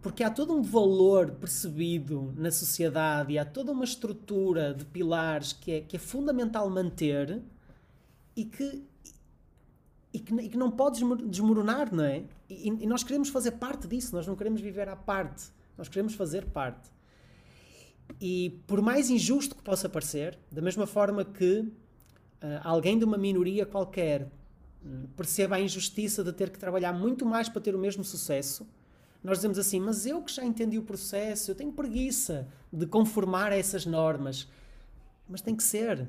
[0.02, 5.52] porque há todo um valor percebido na sociedade e há toda uma estrutura de pilares
[5.52, 7.40] que é, que é fundamental manter
[8.40, 8.82] e que,
[10.14, 12.24] e que, e que não pode desmoronar, não é?
[12.48, 16.14] E, e, nós queremos fazer parte disso, nós não queremos viver à parte, nós queremos
[16.14, 16.90] fazer parte.
[18.18, 21.72] E por mais injusto que possa parecer, da mesma forma que uh,
[22.62, 27.46] alguém de uma minoria qualquer uh, perceba a injustiça de ter que trabalhar muito mais
[27.46, 28.66] para ter o mesmo sucesso,
[29.22, 33.52] nós dizemos assim, mas eu que já entendi o processo, eu tenho preguiça de conformar
[33.52, 34.48] a essas normas.
[35.28, 36.08] Mas tem que ser,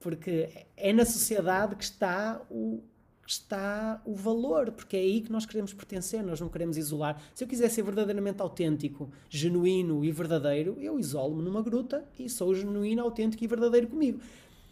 [0.00, 2.82] porque é na sociedade que está o,
[3.24, 7.22] que está o valor, porque é aí que nós queremos pertencer, nós não queremos isolar.
[7.34, 12.54] Se eu quiser ser verdadeiramente autêntico, genuíno e verdadeiro, eu isolo-me numa gruta e sou
[12.54, 14.20] genuíno, autêntico e verdadeiro comigo.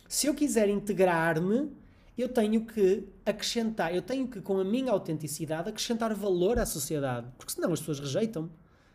[0.09, 1.70] Se eu quiser integrar-me,
[2.16, 7.29] eu tenho que acrescentar, eu tenho que, com a minha autenticidade, acrescentar valor à sociedade,
[7.37, 8.51] porque senão as pessoas rejeitam-me.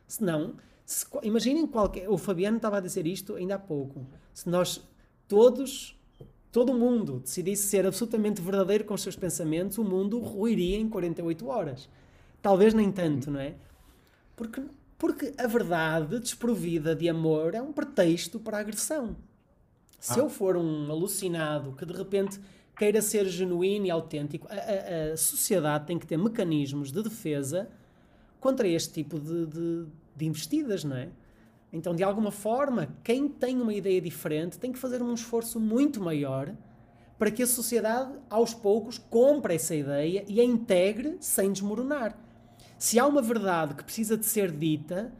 [0.05, 0.55] Senão,
[0.85, 2.09] se, imaginem qualquer.
[2.09, 4.05] O Fabiano estava a dizer isto ainda há pouco.
[4.33, 4.81] Se nós
[5.27, 5.97] todos,
[6.53, 11.47] todo mundo decidisse ser absolutamente verdadeiro com os seus pensamentos, o mundo ruiria em 48
[11.47, 11.89] horas.
[12.43, 13.55] Talvez nem tanto, não é?
[14.35, 14.61] Porque,
[14.95, 19.15] porque a verdade desprovida de amor é um pretexto para a agressão.
[19.99, 20.23] Se ah.
[20.23, 22.39] eu for um alucinado que de repente
[22.77, 27.67] queira ser genuíno e autêntico, a, a, a, sociedade tem que ter mecanismos de defesa
[28.39, 29.85] contra este tipo de, de,
[30.15, 31.09] de, investidas, não é?
[31.73, 35.99] Então, de alguma forma, quem tem uma ideia diferente tem que fazer um esforço muito
[35.99, 36.53] maior
[37.17, 42.15] para que a sociedade, aos poucos, compre essa ideia e a integre sem desmoronar.
[42.77, 45.11] Se há uma verdade que precisa de ser dita,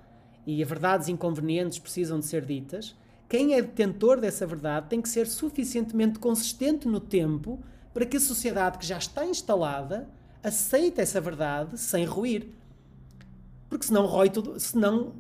[0.46, 2.96] e as verdades inconvenientes precisam de ser ditas,
[3.28, 7.60] quem é detentor dessa verdade tem que ser suficientemente consistente no tempo
[7.94, 10.08] para que a sociedade que já está instalada
[10.44, 12.48] aceite essa verdade sem ruir.
[13.70, 15.14] Porque senão rói tudo, senão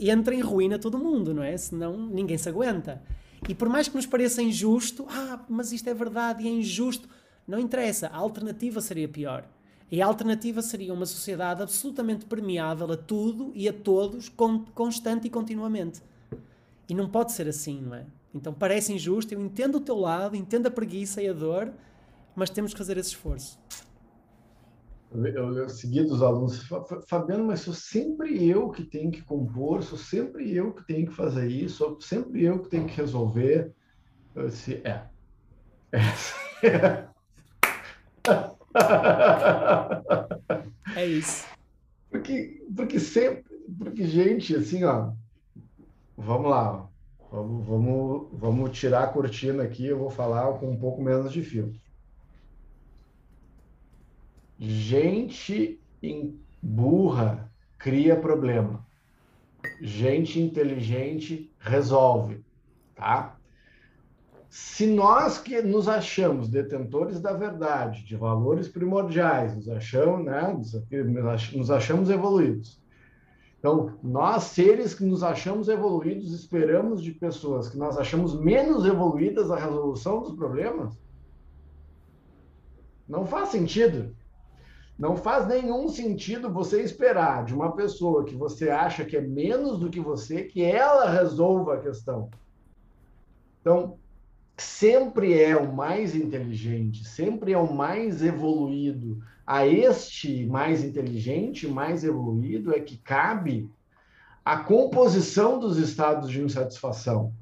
[0.00, 1.56] entra em ruína todo mundo, não é?
[1.56, 3.02] Senão ninguém se aguenta.
[3.48, 7.08] E por mais que nos pareça injusto, ah, mas isto é verdade e é injusto,
[7.46, 9.48] não interessa, a alternativa seria pior.
[9.90, 14.28] E a alternativa seria uma sociedade absolutamente permeável a tudo e a todos,
[14.74, 16.02] constante e continuamente.
[16.88, 18.04] E não pode ser assim, não é?
[18.34, 21.72] Então parece injusto, eu entendo o teu lado, entendo a preguiça e a dor,
[22.34, 23.58] mas temos que fazer esse esforço.
[25.12, 26.68] Eu, eu segui dos alunos,
[27.08, 31.14] Fabiano, mas sou sempre eu que tenho que compor, sou sempre eu que tenho que
[31.14, 33.72] fazer isso, sou sempre eu que tenho que resolver.
[34.34, 35.06] Eu disse, é.
[35.92, 37.08] É.
[40.96, 41.46] é isso.
[42.10, 43.44] Porque, porque sempre,
[43.78, 45.12] porque, gente, assim, ó,
[46.16, 46.88] vamos lá,
[47.30, 51.42] vamos, vamos, vamos tirar a cortina aqui, eu vou falar com um pouco menos de
[51.42, 51.78] filtro.
[54.58, 55.80] Gente
[56.62, 58.86] burra cria problema.
[59.80, 62.44] Gente inteligente resolve,
[62.94, 63.36] tá?
[64.48, 70.56] Se nós que nos achamos detentores da verdade, de valores primordiais, nos achamos, né,
[71.52, 72.80] nos achamos evoluídos.
[73.58, 79.50] Então, nós seres que nos achamos evoluídos, esperamos de pessoas que nós achamos menos evoluídas
[79.50, 80.96] a resolução dos problemas?
[83.08, 84.14] Não faz sentido.
[84.98, 89.78] Não faz nenhum sentido você esperar de uma pessoa que você acha que é menos
[89.78, 92.30] do que você que ela resolva a questão.
[93.60, 93.98] Então,
[94.56, 99.22] sempre é o mais inteligente, sempre é o mais evoluído.
[99.46, 103.70] A este mais inteligente, mais evoluído, é que cabe
[104.42, 107.34] a composição dos estados de insatisfação.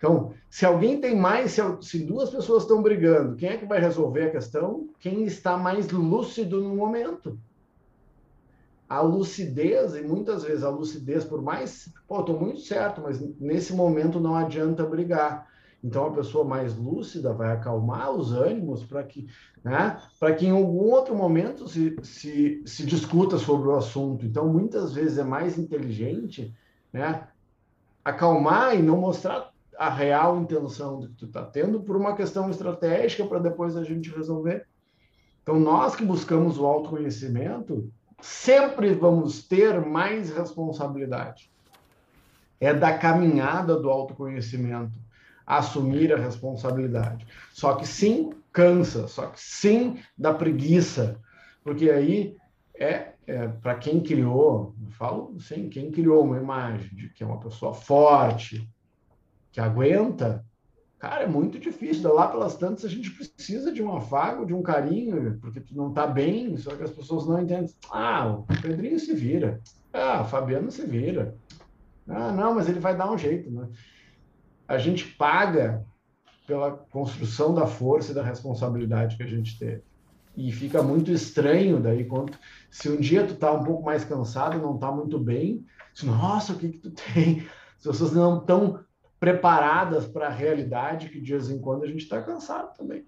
[0.00, 3.78] Então, se alguém tem mais, se, se, duas pessoas estão brigando, quem é que vai
[3.78, 4.88] resolver a questão?
[4.98, 7.38] Quem está mais lúcido no momento.
[8.88, 13.74] A lucidez, e muitas vezes a lucidez, por mais, pô, estou muito certo, mas nesse
[13.74, 15.46] momento não adianta brigar.
[15.84, 19.28] Então, a pessoa mais lúcida vai acalmar os ânimos para que,
[19.62, 24.24] né, para que em algum outro momento se, se, se discuta sobre o assunto.
[24.24, 26.54] Então, muitas vezes é mais inteligente
[26.90, 27.28] né,
[28.02, 29.49] acalmar e não mostrar
[29.80, 34.10] a real intenção que tu está tendo por uma questão estratégica para depois a gente
[34.10, 34.66] resolver.
[35.42, 41.50] Então, nós que buscamos o autoconhecimento, sempre vamos ter mais responsabilidade.
[42.60, 44.92] É da caminhada do autoconhecimento
[45.46, 47.26] assumir a responsabilidade.
[47.50, 51.18] Só que sim, cansa, só que sim, dá preguiça,
[51.64, 52.36] porque aí
[52.74, 57.26] é, é para quem criou, eu falo sim, quem criou uma imagem de que é
[57.26, 58.68] uma pessoa forte,
[59.52, 60.44] que aguenta,
[60.98, 62.12] cara, é muito difícil.
[62.12, 65.92] Lá pelas tantas a gente precisa de um afago, de um carinho, porque tu não
[65.92, 67.72] tá bem, só que as pessoas não entendem.
[67.90, 69.60] Ah, o Pedrinho se vira.
[69.92, 71.36] Ah, o Fabiano se vira.
[72.08, 73.68] Ah, não, mas ele vai dar um jeito, né?
[74.66, 75.84] A gente paga
[76.46, 79.82] pela construção da força e da responsabilidade que a gente teve.
[80.36, 82.32] E fica muito estranho daí quando
[82.70, 85.64] se um dia tu tá um pouco mais cansado, não tá muito bem,
[86.02, 87.46] nossa, o que que tu tem?
[87.78, 88.80] As pessoas não estão
[89.20, 93.04] preparadas para a realidade que de vez em quando a gente está cansado também.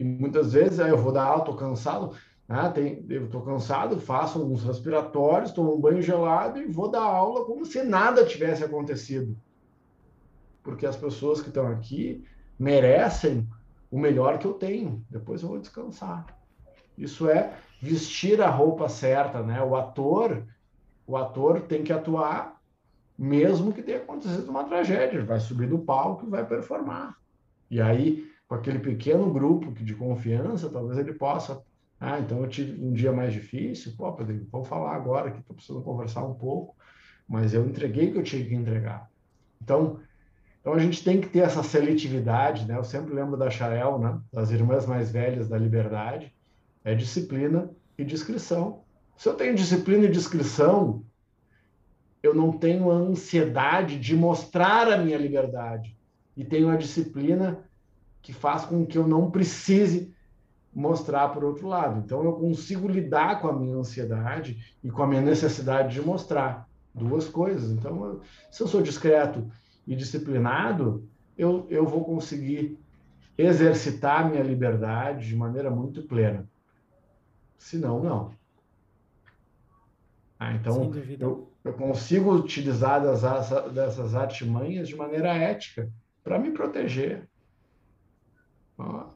[0.00, 2.16] E muitas vezes eu vou dar aula, estou cansado,
[2.48, 2.70] né?
[2.70, 7.44] Tem, eu estou cansado, faço alguns respiratórios, tomo um banho gelado e vou dar aula
[7.44, 9.36] como se nada tivesse acontecido.
[10.62, 12.24] Porque as pessoas que estão aqui
[12.58, 13.46] merecem
[13.90, 15.04] o melhor que eu tenho.
[15.10, 16.26] Depois eu vou descansar.
[16.96, 19.62] Isso é vestir a roupa certa, né?
[19.62, 20.46] O ator,
[21.06, 22.55] o ator tem que atuar
[23.18, 27.16] mesmo que tenha acontecido uma tragédia, vai subir do palco e vai performar.
[27.70, 31.62] E aí, com aquele pequeno grupo de confiança, talvez ele possa.
[31.98, 35.56] Ah, então eu tive um dia mais difícil, pô, Pedro, vou falar agora que estou
[35.56, 36.76] precisando conversar um pouco,
[37.26, 39.10] mas eu entreguei o que eu tinha que entregar.
[39.62, 39.98] Então,
[40.60, 42.76] então a gente tem que ter essa seletividade, né?
[42.76, 44.20] Eu sempre lembro da Chael, né?
[44.32, 46.34] Das irmãs mais velhas da liberdade,
[46.84, 48.82] é disciplina e discrição.
[49.16, 51.02] Se eu tenho disciplina e discrição,
[52.22, 55.96] eu não tenho a ansiedade de mostrar a minha liberdade
[56.36, 57.60] e tenho a disciplina
[58.20, 60.14] que faz com que eu não precise
[60.74, 62.02] mostrar por outro lado.
[62.04, 66.68] Então eu consigo lidar com a minha ansiedade e com a minha necessidade de mostrar
[66.94, 67.70] duas coisas.
[67.70, 69.50] Então, eu, se eu sou discreto
[69.86, 72.78] e disciplinado, eu, eu vou conseguir
[73.38, 76.48] exercitar minha liberdade de maneira muito plena.
[77.58, 78.30] Se não, não.
[80.38, 83.22] Ah, então, eu, eu consigo utilizar das,
[83.72, 85.90] dessas artimanhas de maneira ética
[86.22, 87.28] para me proteger.
[88.78, 89.08] a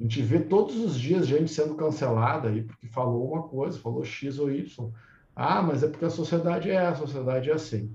[0.00, 4.38] gente vê todos os dias gente sendo cancelada aí porque falou uma coisa, falou X
[4.38, 4.92] ou Y.
[5.34, 7.94] Ah, mas é porque a sociedade é, a sociedade é assim.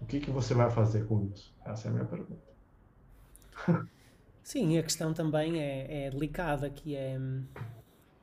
[0.00, 1.54] O que, que você vai fazer com isso?
[1.64, 2.46] Essa é a minha pergunta.
[4.42, 7.18] Sim, a questão também é, é delicada, que é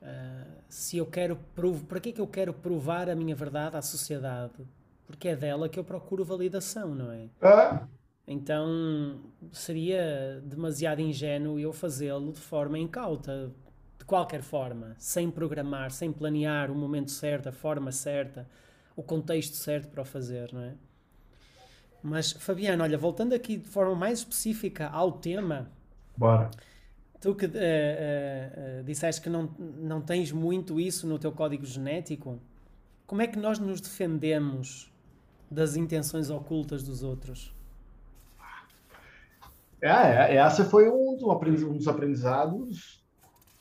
[0.04, 3.78] uh, se eu quero provar, para que é que eu quero provar a minha verdade
[3.78, 4.54] à sociedade?
[5.08, 7.30] Porque é dela que eu procuro validação, não é?
[7.42, 7.80] É.
[8.28, 9.20] Então
[9.52, 13.52] seria demasiado ingênuo eu fazê-lo de forma incauta,
[13.98, 18.48] de qualquer forma, sem programar, sem planear o momento certo, a forma certa,
[18.96, 20.74] o contexto certo para o fazer, não é?
[22.02, 25.72] Mas, Fabiano, olha, voltando aqui de forma mais específica ao tema.
[26.18, 26.52] Bora.
[27.24, 32.38] Tu que uh, uh, disseste que não, não tens muito isso no teu código genético,
[33.08, 34.92] como é que nós nos defendemos
[35.50, 37.56] das intenções ocultas dos outros?
[39.82, 43.02] É, é essa foi um dos aprendizados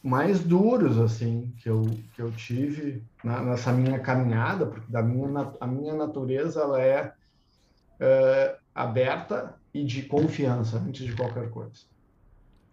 [0.03, 1.83] mais duros assim que eu,
[2.17, 7.13] que eu tive na, nessa minha caminhada, porque da minha, a minha natureza ela é
[8.01, 11.92] uh, aberta e de confiança antes de qualquer coisa.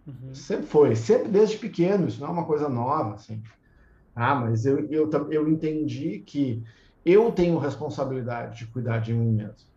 [0.06, 0.34] Uhum.
[0.34, 3.42] Sempre foi, sempre desde pequeno, isso não é uma coisa nova, assim.
[4.16, 6.64] Ah, mas eu, eu, eu entendi que
[7.06, 9.70] eu tenho responsabilidade de cuidar de mim mesmo.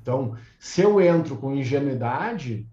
[0.00, 2.68] Então, se eu entro com ingenuidade,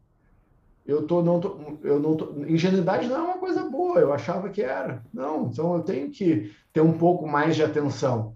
[0.86, 4.50] eu tô não tô, eu não tô, ingenuidade não é uma coisa boa, eu achava
[4.52, 5.06] que era.
[5.14, 8.34] Não, então eu tenho que ter um pouco mais de atenção.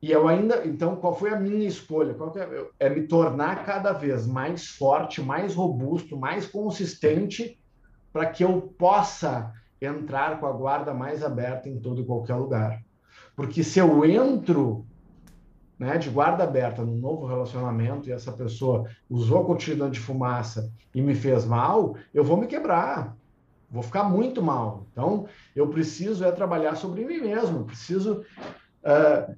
[0.00, 2.16] E eu ainda, então, qual foi a minha escolha?
[2.78, 2.86] É?
[2.86, 2.90] é?
[2.90, 7.58] me tornar cada vez mais forte, mais robusto, mais consistente,
[8.12, 12.82] para que eu possa entrar com a guarda mais aberta em todo e qualquer lugar.
[13.34, 14.86] Porque se eu entro
[15.78, 20.72] né, de guarda aberta num novo relacionamento e essa pessoa usou a cortina de fumaça
[20.94, 23.16] e me fez mal, eu vou me quebrar,
[23.70, 24.86] vou ficar muito mal.
[24.92, 28.24] Então, eu preciso é trabalhar sobre mim mesmo, preciso
[28.82, 29.36] uh,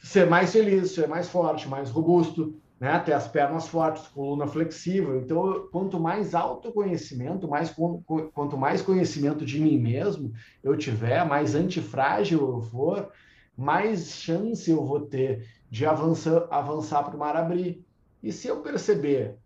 [0.00, 2.98] ser mais feliz, ser mais forte, mais robusto, né?
[3.00, 5.20] ter as pernas fortes, coluna flexível.
[5.20, 7.74] Então, quanto mais autoconhecimento, mais,
[8.32, 10.32] quanto mais conhecimento de mim mesmo
[10.62, 13.10] eu tiver, mais antifrágil eu for,
[13.56, 17.84] mais chance eu vou ter de avançar, avançar para o mar abrir.
[18.22, 19.36] E se eu perceber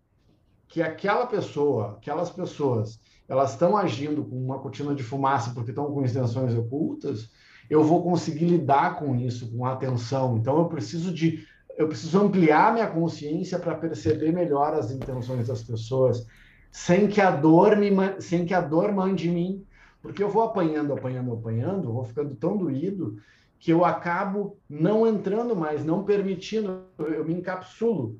[0.67, 5.91] que aquela pessoa, aquelas pessoas, elas estão agindo com uma cortina de fumaça porque estão
[5.91, 7.29] com intenções ocultas,
[7.73, 10.37] eu vou conseguir lidar com isso com atenção.
[10.37, 11.45] Então eu preciso de
[11.75, 16.27] eu preciso ampliar minha consciência para perceber melhor as intenções das pessoas,
[16.71, 19.65] sem que a dor me sem que a dor mande mim,
[20.03, 23.17] porque eu vou apanhando, apanhando, apanhando, vou ficando tão doído
[23.57, 28.19] que eu acabo não entrando mais, não permitindo, eu me encapsulo.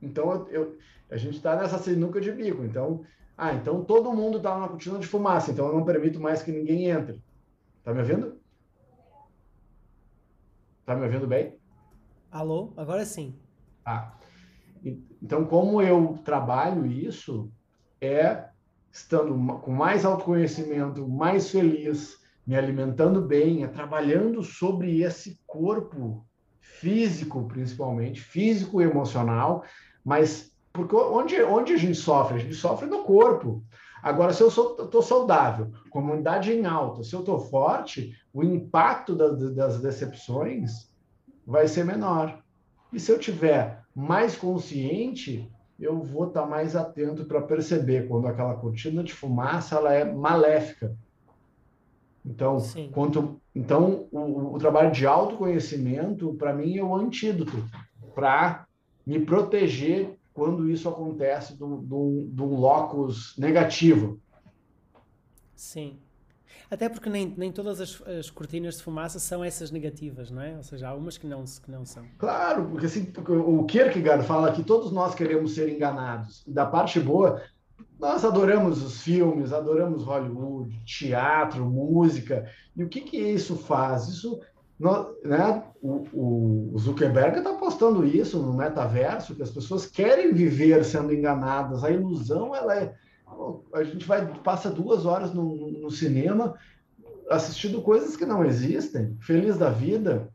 [0.00, 0.76] Então eu, eu
[1.10, 2.62] a gente está nessa sinuca de bico.
[2.62, 3.02] Então,
[3.36, 6.52] ah, então todo mundo está na cortina de fumaça, então eu não permito mais que
[6.52, 7.20] ninguém entre.
[7.82, 8.45] Tá me ouvindo?
[10.86, 11.58] Tá me ouvindo bem?
[12.30, 13.34] Alô, agora sim.
[13.84, 14.12] Ah.
[15.20, 17.50] Então, como eu trabalho isso,
[18.00, 18.44] é
[18.92, 26.24] estando com mais autoconhecimento, mais feliz, me alimentando bem, é trabalhando sobre esse corpo
[26.60, 29.64] físico, principalmente, físico e emocional,
[30.04, 32.36] mas porque onde, onde a gente sofre?
[32.36, 33.64] A gente sofre no corpo.
[34.06, 38.44] Agora, se eu estou saudável, com a imunidade em alta, se eu estou forte, o
[38.44, 40.88] impacto da, das decepções
[41.44, 42.38] vai ser menor.
[42.92, 48.28] E se eu tiver mais consciente, eu vou estar tá mais atento para perceber quando
[48.28, 50.96] aquela cortina de fumaça ela é maléfica.
[52.24, 52.58] Então,
[52.92, 57.56] quanto, então o, o trabalho de autoconhecimento, para mim, é o antídoto
[58.14, 58.68] para
[59.04, 64.20] me proteger quando isso acontece de um, locus negativo.
[65.54, 65.98] Sim.
[66.70, 70.54] Até porque nem, nem todas as, as, cortinas de fumaça são essas negativas, não é?
[70.58, 72.04] Ou seja, há umas que não, que não são.
[72.18, 73.10] Claro, porque assim,
[73.46, 76.44] o Kierkegaard fala que todos nós queremos ser enganados.
[76.46, 77.40] Da parte boa,
[77.98, 82.46] nós adoramos os filmes, adoramos Hollywood, teatro, música.
[82.76, 84.06] E o que, que isso faz?
[84.08, 84.38] Isso
[84.78, 85.62] né?
[85.82, 91.82] O, o Zuckerberg está postando isso no metaverso, que as pessoas querem viver sendo enganadas.
[91.82, 92.94] A ilusão, ela é.
[93.72, 96.54] A gente vai passa duas horas no, no cinema
[97.30, 100.28] assistindo coisas que não existem, feliz da vida.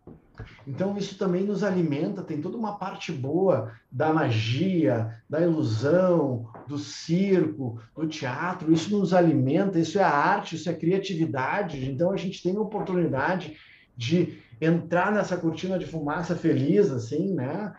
[0.68, 6.78] Então, isso também nos alimenta, tem toda uma parte boa da magia, da ilusão, do
[6.78, 8.74] circo, do teatro.
[8.74, 11.90] Isso nos alimenta, isso é arte, isso é criatividade.
[11.90, 13.56] Então, a gente tem a oportunidade
[13.96, 17.74] de entrar nessa cortina de fumaça feliz, assim, né?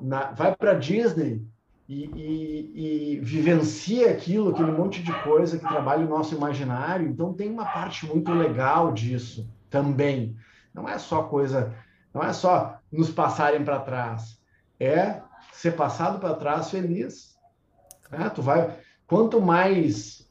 [0.00, 1.42] Na, vai para Disney
[1.88, 7.08] e, e, e, vivencia aquilo, aquele monte de coisa que trabalha o nosso imaginário.
[7.08, 10.36] Então, tem uma parte muito legal disso também.
[10.74, 11.74] Não é só coisa
[12.16, 14.40] não é só nos passarem para trás,
[14.80, 15.20] é
[15.52, 17.36] ser passado para trás feliz.
[18.10, 18.74] É, tu vai,
[19.06, 20.25] quanto mais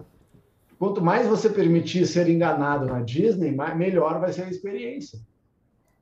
[0.78, 5.20] quanto mais você permitir ser enganado na Disney, melhor vai ser a experiência.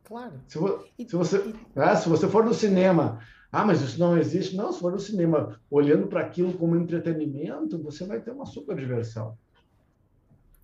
[0.04, 0.34] Claro.
[0.48, 0.60] Se,
[1.08, 3.20] se você, é, se você for no cinema,
[3.52, 4.56] ah, mas isso não existe.
[4.56, 8.76] Não, se for no cinema olhando para aquilo como entretenimento, você vai ter uma super
[8.76, 9.38] diversão.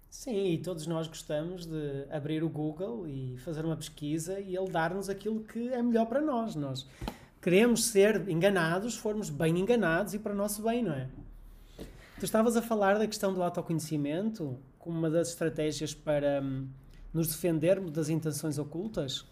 [0.10, 4.68] Sim, e todos nós gostamos de abrir o Google e fazer uma pesquisa e ele
[4.68, 6.56] dar-nos aquilo que é melhor para nós.
[6.56, 6.88] Nós
[7.40, 11.08] queremos ser enganados, formos bem enganados e para o nosso bem, não é?
[12.20, 16.68] Tu estavas a falar da questão do autoconhecimento como uma das estratégias para hum,
[17.14, 19.26] nos defendermos das intenções ocultas.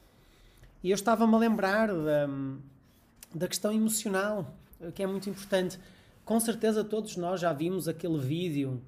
[0.81, 2.61] E eu estava-me a lembrar da, hum,
[3.35, 4.55] da questão emocional,
[4.95, 5.77] que é muito importante.
[6.23, 8.81] Com certeza todos nós já vimos aquele vídeo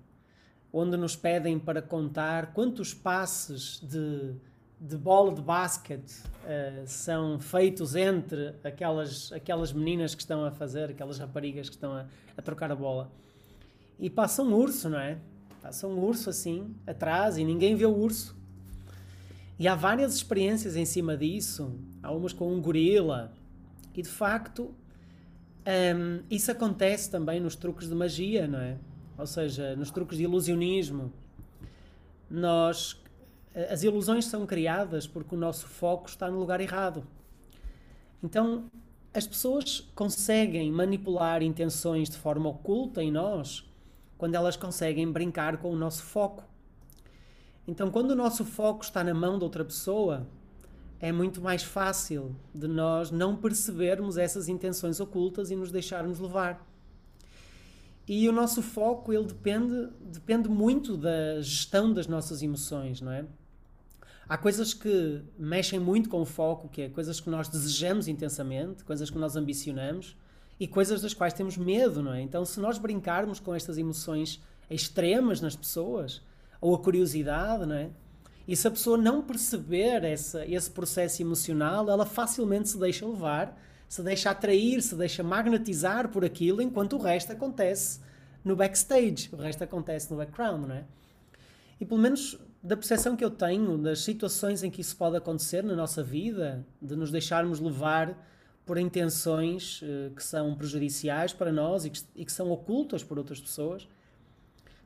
[0.72, 4.34] onde nos pedem para contar quantos passes de,
[4.80, 10.92] de bola de basquete uh, são feitos entre aquelas, aquelas meninas que estão a fazer,
[10.92, 12.06] aquelas raparigas que estão a,
[12.38, 13.12] a trocar a bola.
[14.00, 15.18] E passa um urso, não é?
[15.62, 18.36] Passa um urso assim, atrás, e ninguém vê o urso.
[19.58, 21.78] E há várias experiências em cima disso.
[22.02, 23.34] Há umas com um gorila.
[23.94, 24.74] E de facto,
[25.96, 28.78] um, isso acontece também nos truques de magia, não é?
[29.20, 31.12] ou seja, nos truques de ilusionismo,
[32.30, 32.98] nós
[33.70, 37.06] as ilusões são criadas porque o nosso foco está no lugar errado.
[38.24, 38.66] Então,
[39.14, 43.69] as pessoas conseguem manipular intenções de forma oculta em nós
[44.20, 46.44] quando elas conseguem brincar com o nosso foco.
[47.66, 50.28] Então, quando o nosso foco está na mão de outra pessoa,
[51.00, 56.68] é muito mais fácil de nós não percebermos essas intenções ocultas e nos deixarmos levar.
[58.06, 63.26] E o nosso foco, ele depende, depende muito da gestão das nossas emoções, não é?
[64.28, 68.84] Há coisas que mexem muito com o foco, que é coisas que nós desejamos intensamente,
[68.84, 70.18] coisas que nós ambicionamos
[70.60, 72.22] e coisas das quais temos medo, não é?
[72.22, 76.22] Então, se nós brincarmos com estas emoções extremas nas pessoas,
[76.60, 77.90] ou a curiosidade, não é?
[78.48, 83.56] E se a pessoa não perceber essa, esse processo emocional, ela facilmente se deixa levar
[83.90, 88.00] se deixa atrair, se deixa magnetizar por aquilo, enquanto o resto acontece
[88.46, 90.84] no backstage, o resto acontece no background, não é?
[91.82, 95.64] E pelo menos da percepção que eu tenho das situações em que isso pode acontecer
[95.64, 98.16] na nossa vida, de nos deixarmos levar
[98.70, 103.18] por intenções uh, que são prejudiciais para nós e que, e que, são ocultas por
[103.18, 103.88] outras pessoas,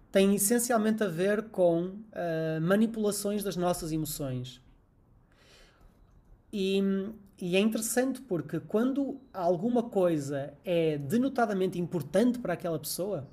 [0.09, 4.61] tem essencialmente a ver com uh, manipulações das nossas emoções.
[6.53, 6.81] E
[7.41, 13.27] e é interessante porque quando alguma coisa é denotadamente importante para aquela pessoa,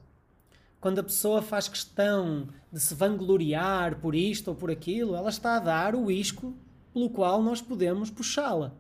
[0.81, 5.55] quando a pessoa faz questão de se vangloriar por isto ou por aquilo, ela está
[5.55, 6.57] a dar o isco
[6.93, 8.75] pelo qual nós podemos puxá-la.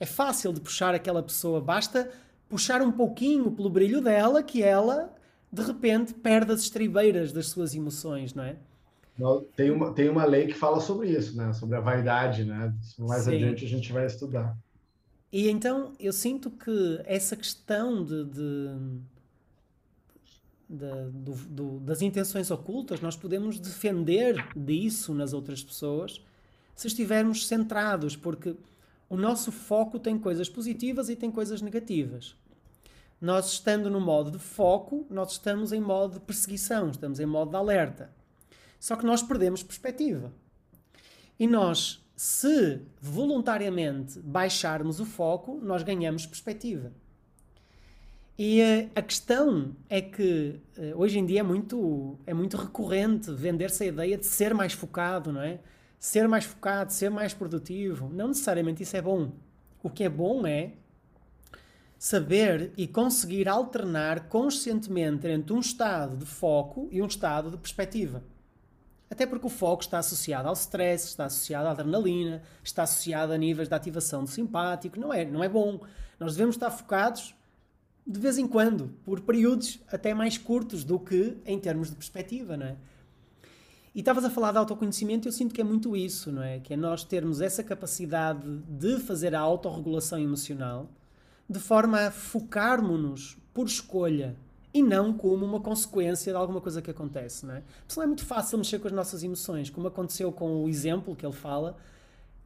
[0.00, 2.10] É fácil de puxar aquela pessoa, basta
[2.48, 5.14] puxar um pouquinho pelo brilho dela que ela
[5.52, 8.56] de repente perde as estribeiras das suas emoções, não é?
[9.56, 11.52] Tem uma, tem uma lei que fala sobre isso, né?
[11.52, 12.72] Sobre a vaidade, né?
[12.98, 13.34] Mais Sim.
[13.34, 14.56] adiante a gente vai estudar.
[15.32, 18.68] E então eu sinto que essa questão de, de,
[20.68, 26.22] de do, do, das intenções ocultas, nós podemos defender disso nas outras pessoas
[26.74, 28.54] se estivermos centrados, porque
[29.08, 32.36] o nosso foco tem coisas positivas e tem coisas negativas.
[33.20, 37.50] Nós estando no modo de foco, nós estamos em modo de perseguição, estamos em modo
[37.50, 38.12] de alerta.
[38.78, 40.32] Só que nós perdemos perspectiva.
[41.38, 46.92] E nós, se voluntariamente baixarmos o foco, nós ganhamos perspectiva.
[48.38, 53.32] E uh, a questão é que uh, hoje em dia é muito, é muito recorrente
[53.32, 55.58] vender-se a ideia de ser mais focado, não é?
[55.98, 58.08] Ser mais focado, ser mais produtivo.
[58.08, 59.32] Não necessariamente isso é bom.
[59.82, 60.72] O que é bom é
[61.98, 68.22] saber e conseguir alternar conscientemente entre um estado de foco e um estado de perspectiva.
[69.10, 73.38] Até porque o foco está associado ao stress, está associado à adrenalina, está associado a
[73.38, 75.00] níveis de ativação do simpático.
[75.00, 75.80] Não é, não é bom.
[76.20, 77.34] Nós devemos estar focados
[78.06, 82.56] de vez em quando, por períodos até mais curtos do que em termos de perspectiva,
[82.56, 82.76] não é?
[83.98, 86.60] E estavas a falar de autoconhecimento, eu sinto que é muito isso, não é?
[86.60, 90.88] Que é nós termos essa capacidade de fazer a autorregulação emocional
[91.50, 94.36] de forma a focarmos-nos por escolha
[94.72, 97.62] e não como uma consequência de alguma coisa que acontece, não é?
[97.88, 101.16] Porque não é muito fácil mexer com as nossas emoções, como aconteceu com o exemplo
[101.16, 101.76] que ele fala,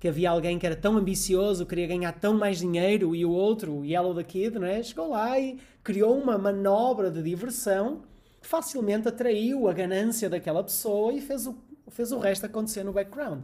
[0.00, 3.80] que havia alguém que era tão ambicioso, queria ganhar tão mais dinheiro e o outro,
[3.80, 4.82] o Yellow the Kid, não é?
[4.82, 8.10] chegou lá e criou uma manobra de diversão
[8.42, 11.56] facilmente atraiu a ganância daquela pessoa e fez o,
[11.88, 13.42] fez o resto acontecer no background.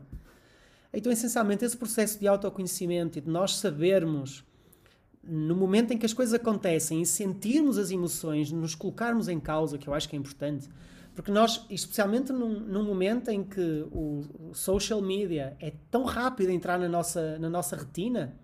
[0.92, 4.44] Então, essencialmente, esse processo de autoconhecimento e de nós sabermos
[5.22, 9.76] no momento em que as coisas acontecem e sentirmos as emoções, nos colocarmos em causa,
[9.76, 10.68] que eu acho que é importante,
[11.14, 16.48] porque nós, especialmente num, num momento em que o, o, social media é tão rápido
[16.48, 18.36] a entrar na nossa, na nossa retina,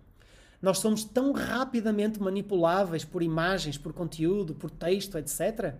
[0.61, 5.75] nós somos tão rapidamente manipuláveis por imagens, por conteúdo, por texto, etc.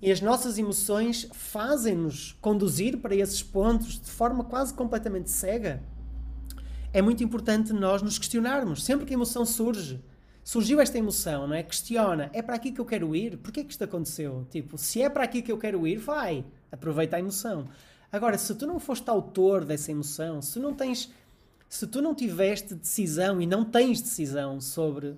[0.00, 5.82] E as nossas emoções fazem-nos conduzir para esses pontos de forma quase completamente cega
[6.96, 8.82] é muito importante nós nos questionarmos.
[8.82, 10.02] Sempre que a emoção surge,
[10.42, 11.62] surgiu esta emoção, não é?
[11.62, 13.36] Questiona, é para aqui que eu quero ir?
[13.36, 14.46] Porquê que isto aconteceu?
[14.50, 16.42] Tipo, se é para aqui que eu quero ir, vai.
[16.72, 17.68] Aproveita a emoção.
[18.10, 21.12] Agora, se tu não foste autor dessa emoção, se não tens,
[21.68, 25.16] se tu não tiveste decisão e não tens decisão sobre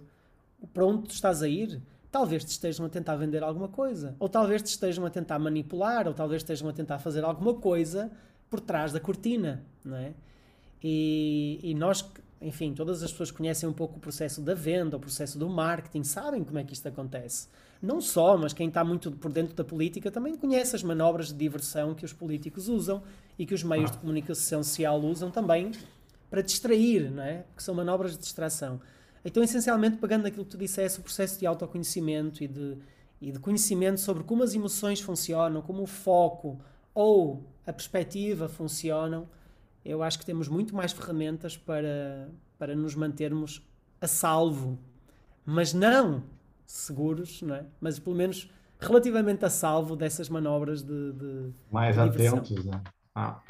[0.74, 4.28] para onde tu estás a ir, talvez te estejam a tentar vender alguma coisa, ou
[4.28, 8.10] talvez te estejam a tentar manipular, ou talvez estejam a tentar fazer alguma coisa
[8.48, 10.12] por trás da cortina, não é?
[10.82, 12.08] E, e, nós,
[12.40, 16.04] enfim, todas as pessoas conhecem um pouco o processo da venda, o processo do marketing,
[16.04, 17.48] sabem como é que isto acontece.
[17.82, 21.34] Não só, mas quem está muito por dentro da política também conhece as manobras de
[21.34, 23.02] diversão que os políticos usam
[23.38, 25.72] e que os meios de comunicação social usam também
[26.30, 27.44] para distrair, não é?
[27.56, 28.80] Que são manobras de distração.
[29.24, 32.78] Então, essencialmente, pegando aquilo que tu disseste, o processo de autoconhecimento e de,
[33.20, 36.60] e de conhecimento sobre como as emoções funcionam, como o foco
[36.94, 39.28] ou a perspectiva funcionam,
[39.84, 43.62] eu acho que temos muito mais ferramentas para, para nos mantermos
[44.00, 44.78] a salvo.
[45.44, 46.22] Mas não
[46.66, 47.64] seguros, não é?
[47.80, 51.12] Mas pelo menos relativamente a salvo dessas manobras de.
[51.12, 52.82] de mais de atentos, né?
[53.14, 53.40] Ah.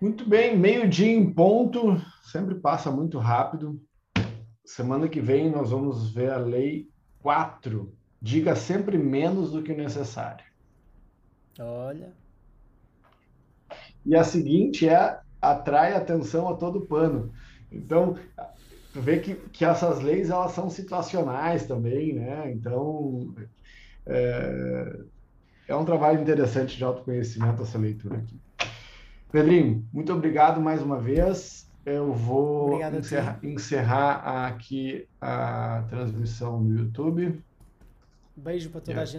[0.00, 3.80] Muito bem, meio-dia em ponto, sempre passa muito rápido.
[4.68, 6.90] Semana que vem nós vamos ver a lei
[7.22, 7.90] 4.
[8.20, 10.44] Diga sempre menos do que o necessário.
[11.58, 12.12] Olha.
[14.04, 17.32] E a seguinte é atrai atenção a todo pano.
[17.72, 18.18] Então,
[18.92, 22.52] tu vê que, que essas leis elas são situacionais também, né?
[22.52, 23.34] Então,
[24.04, 25.00] é,
[25.66, 28.38] é um trabalho interessante de autoconhecimento essa leitura aqui.
[29.32, 31.67] Pedrinho, muito obrigado mais uma vez.
[31.90, 37.42] Eu vou encerrar, encerrar, aqui a transmissão no YouTube.
[38.36, 39.16] Beijo para toda a gente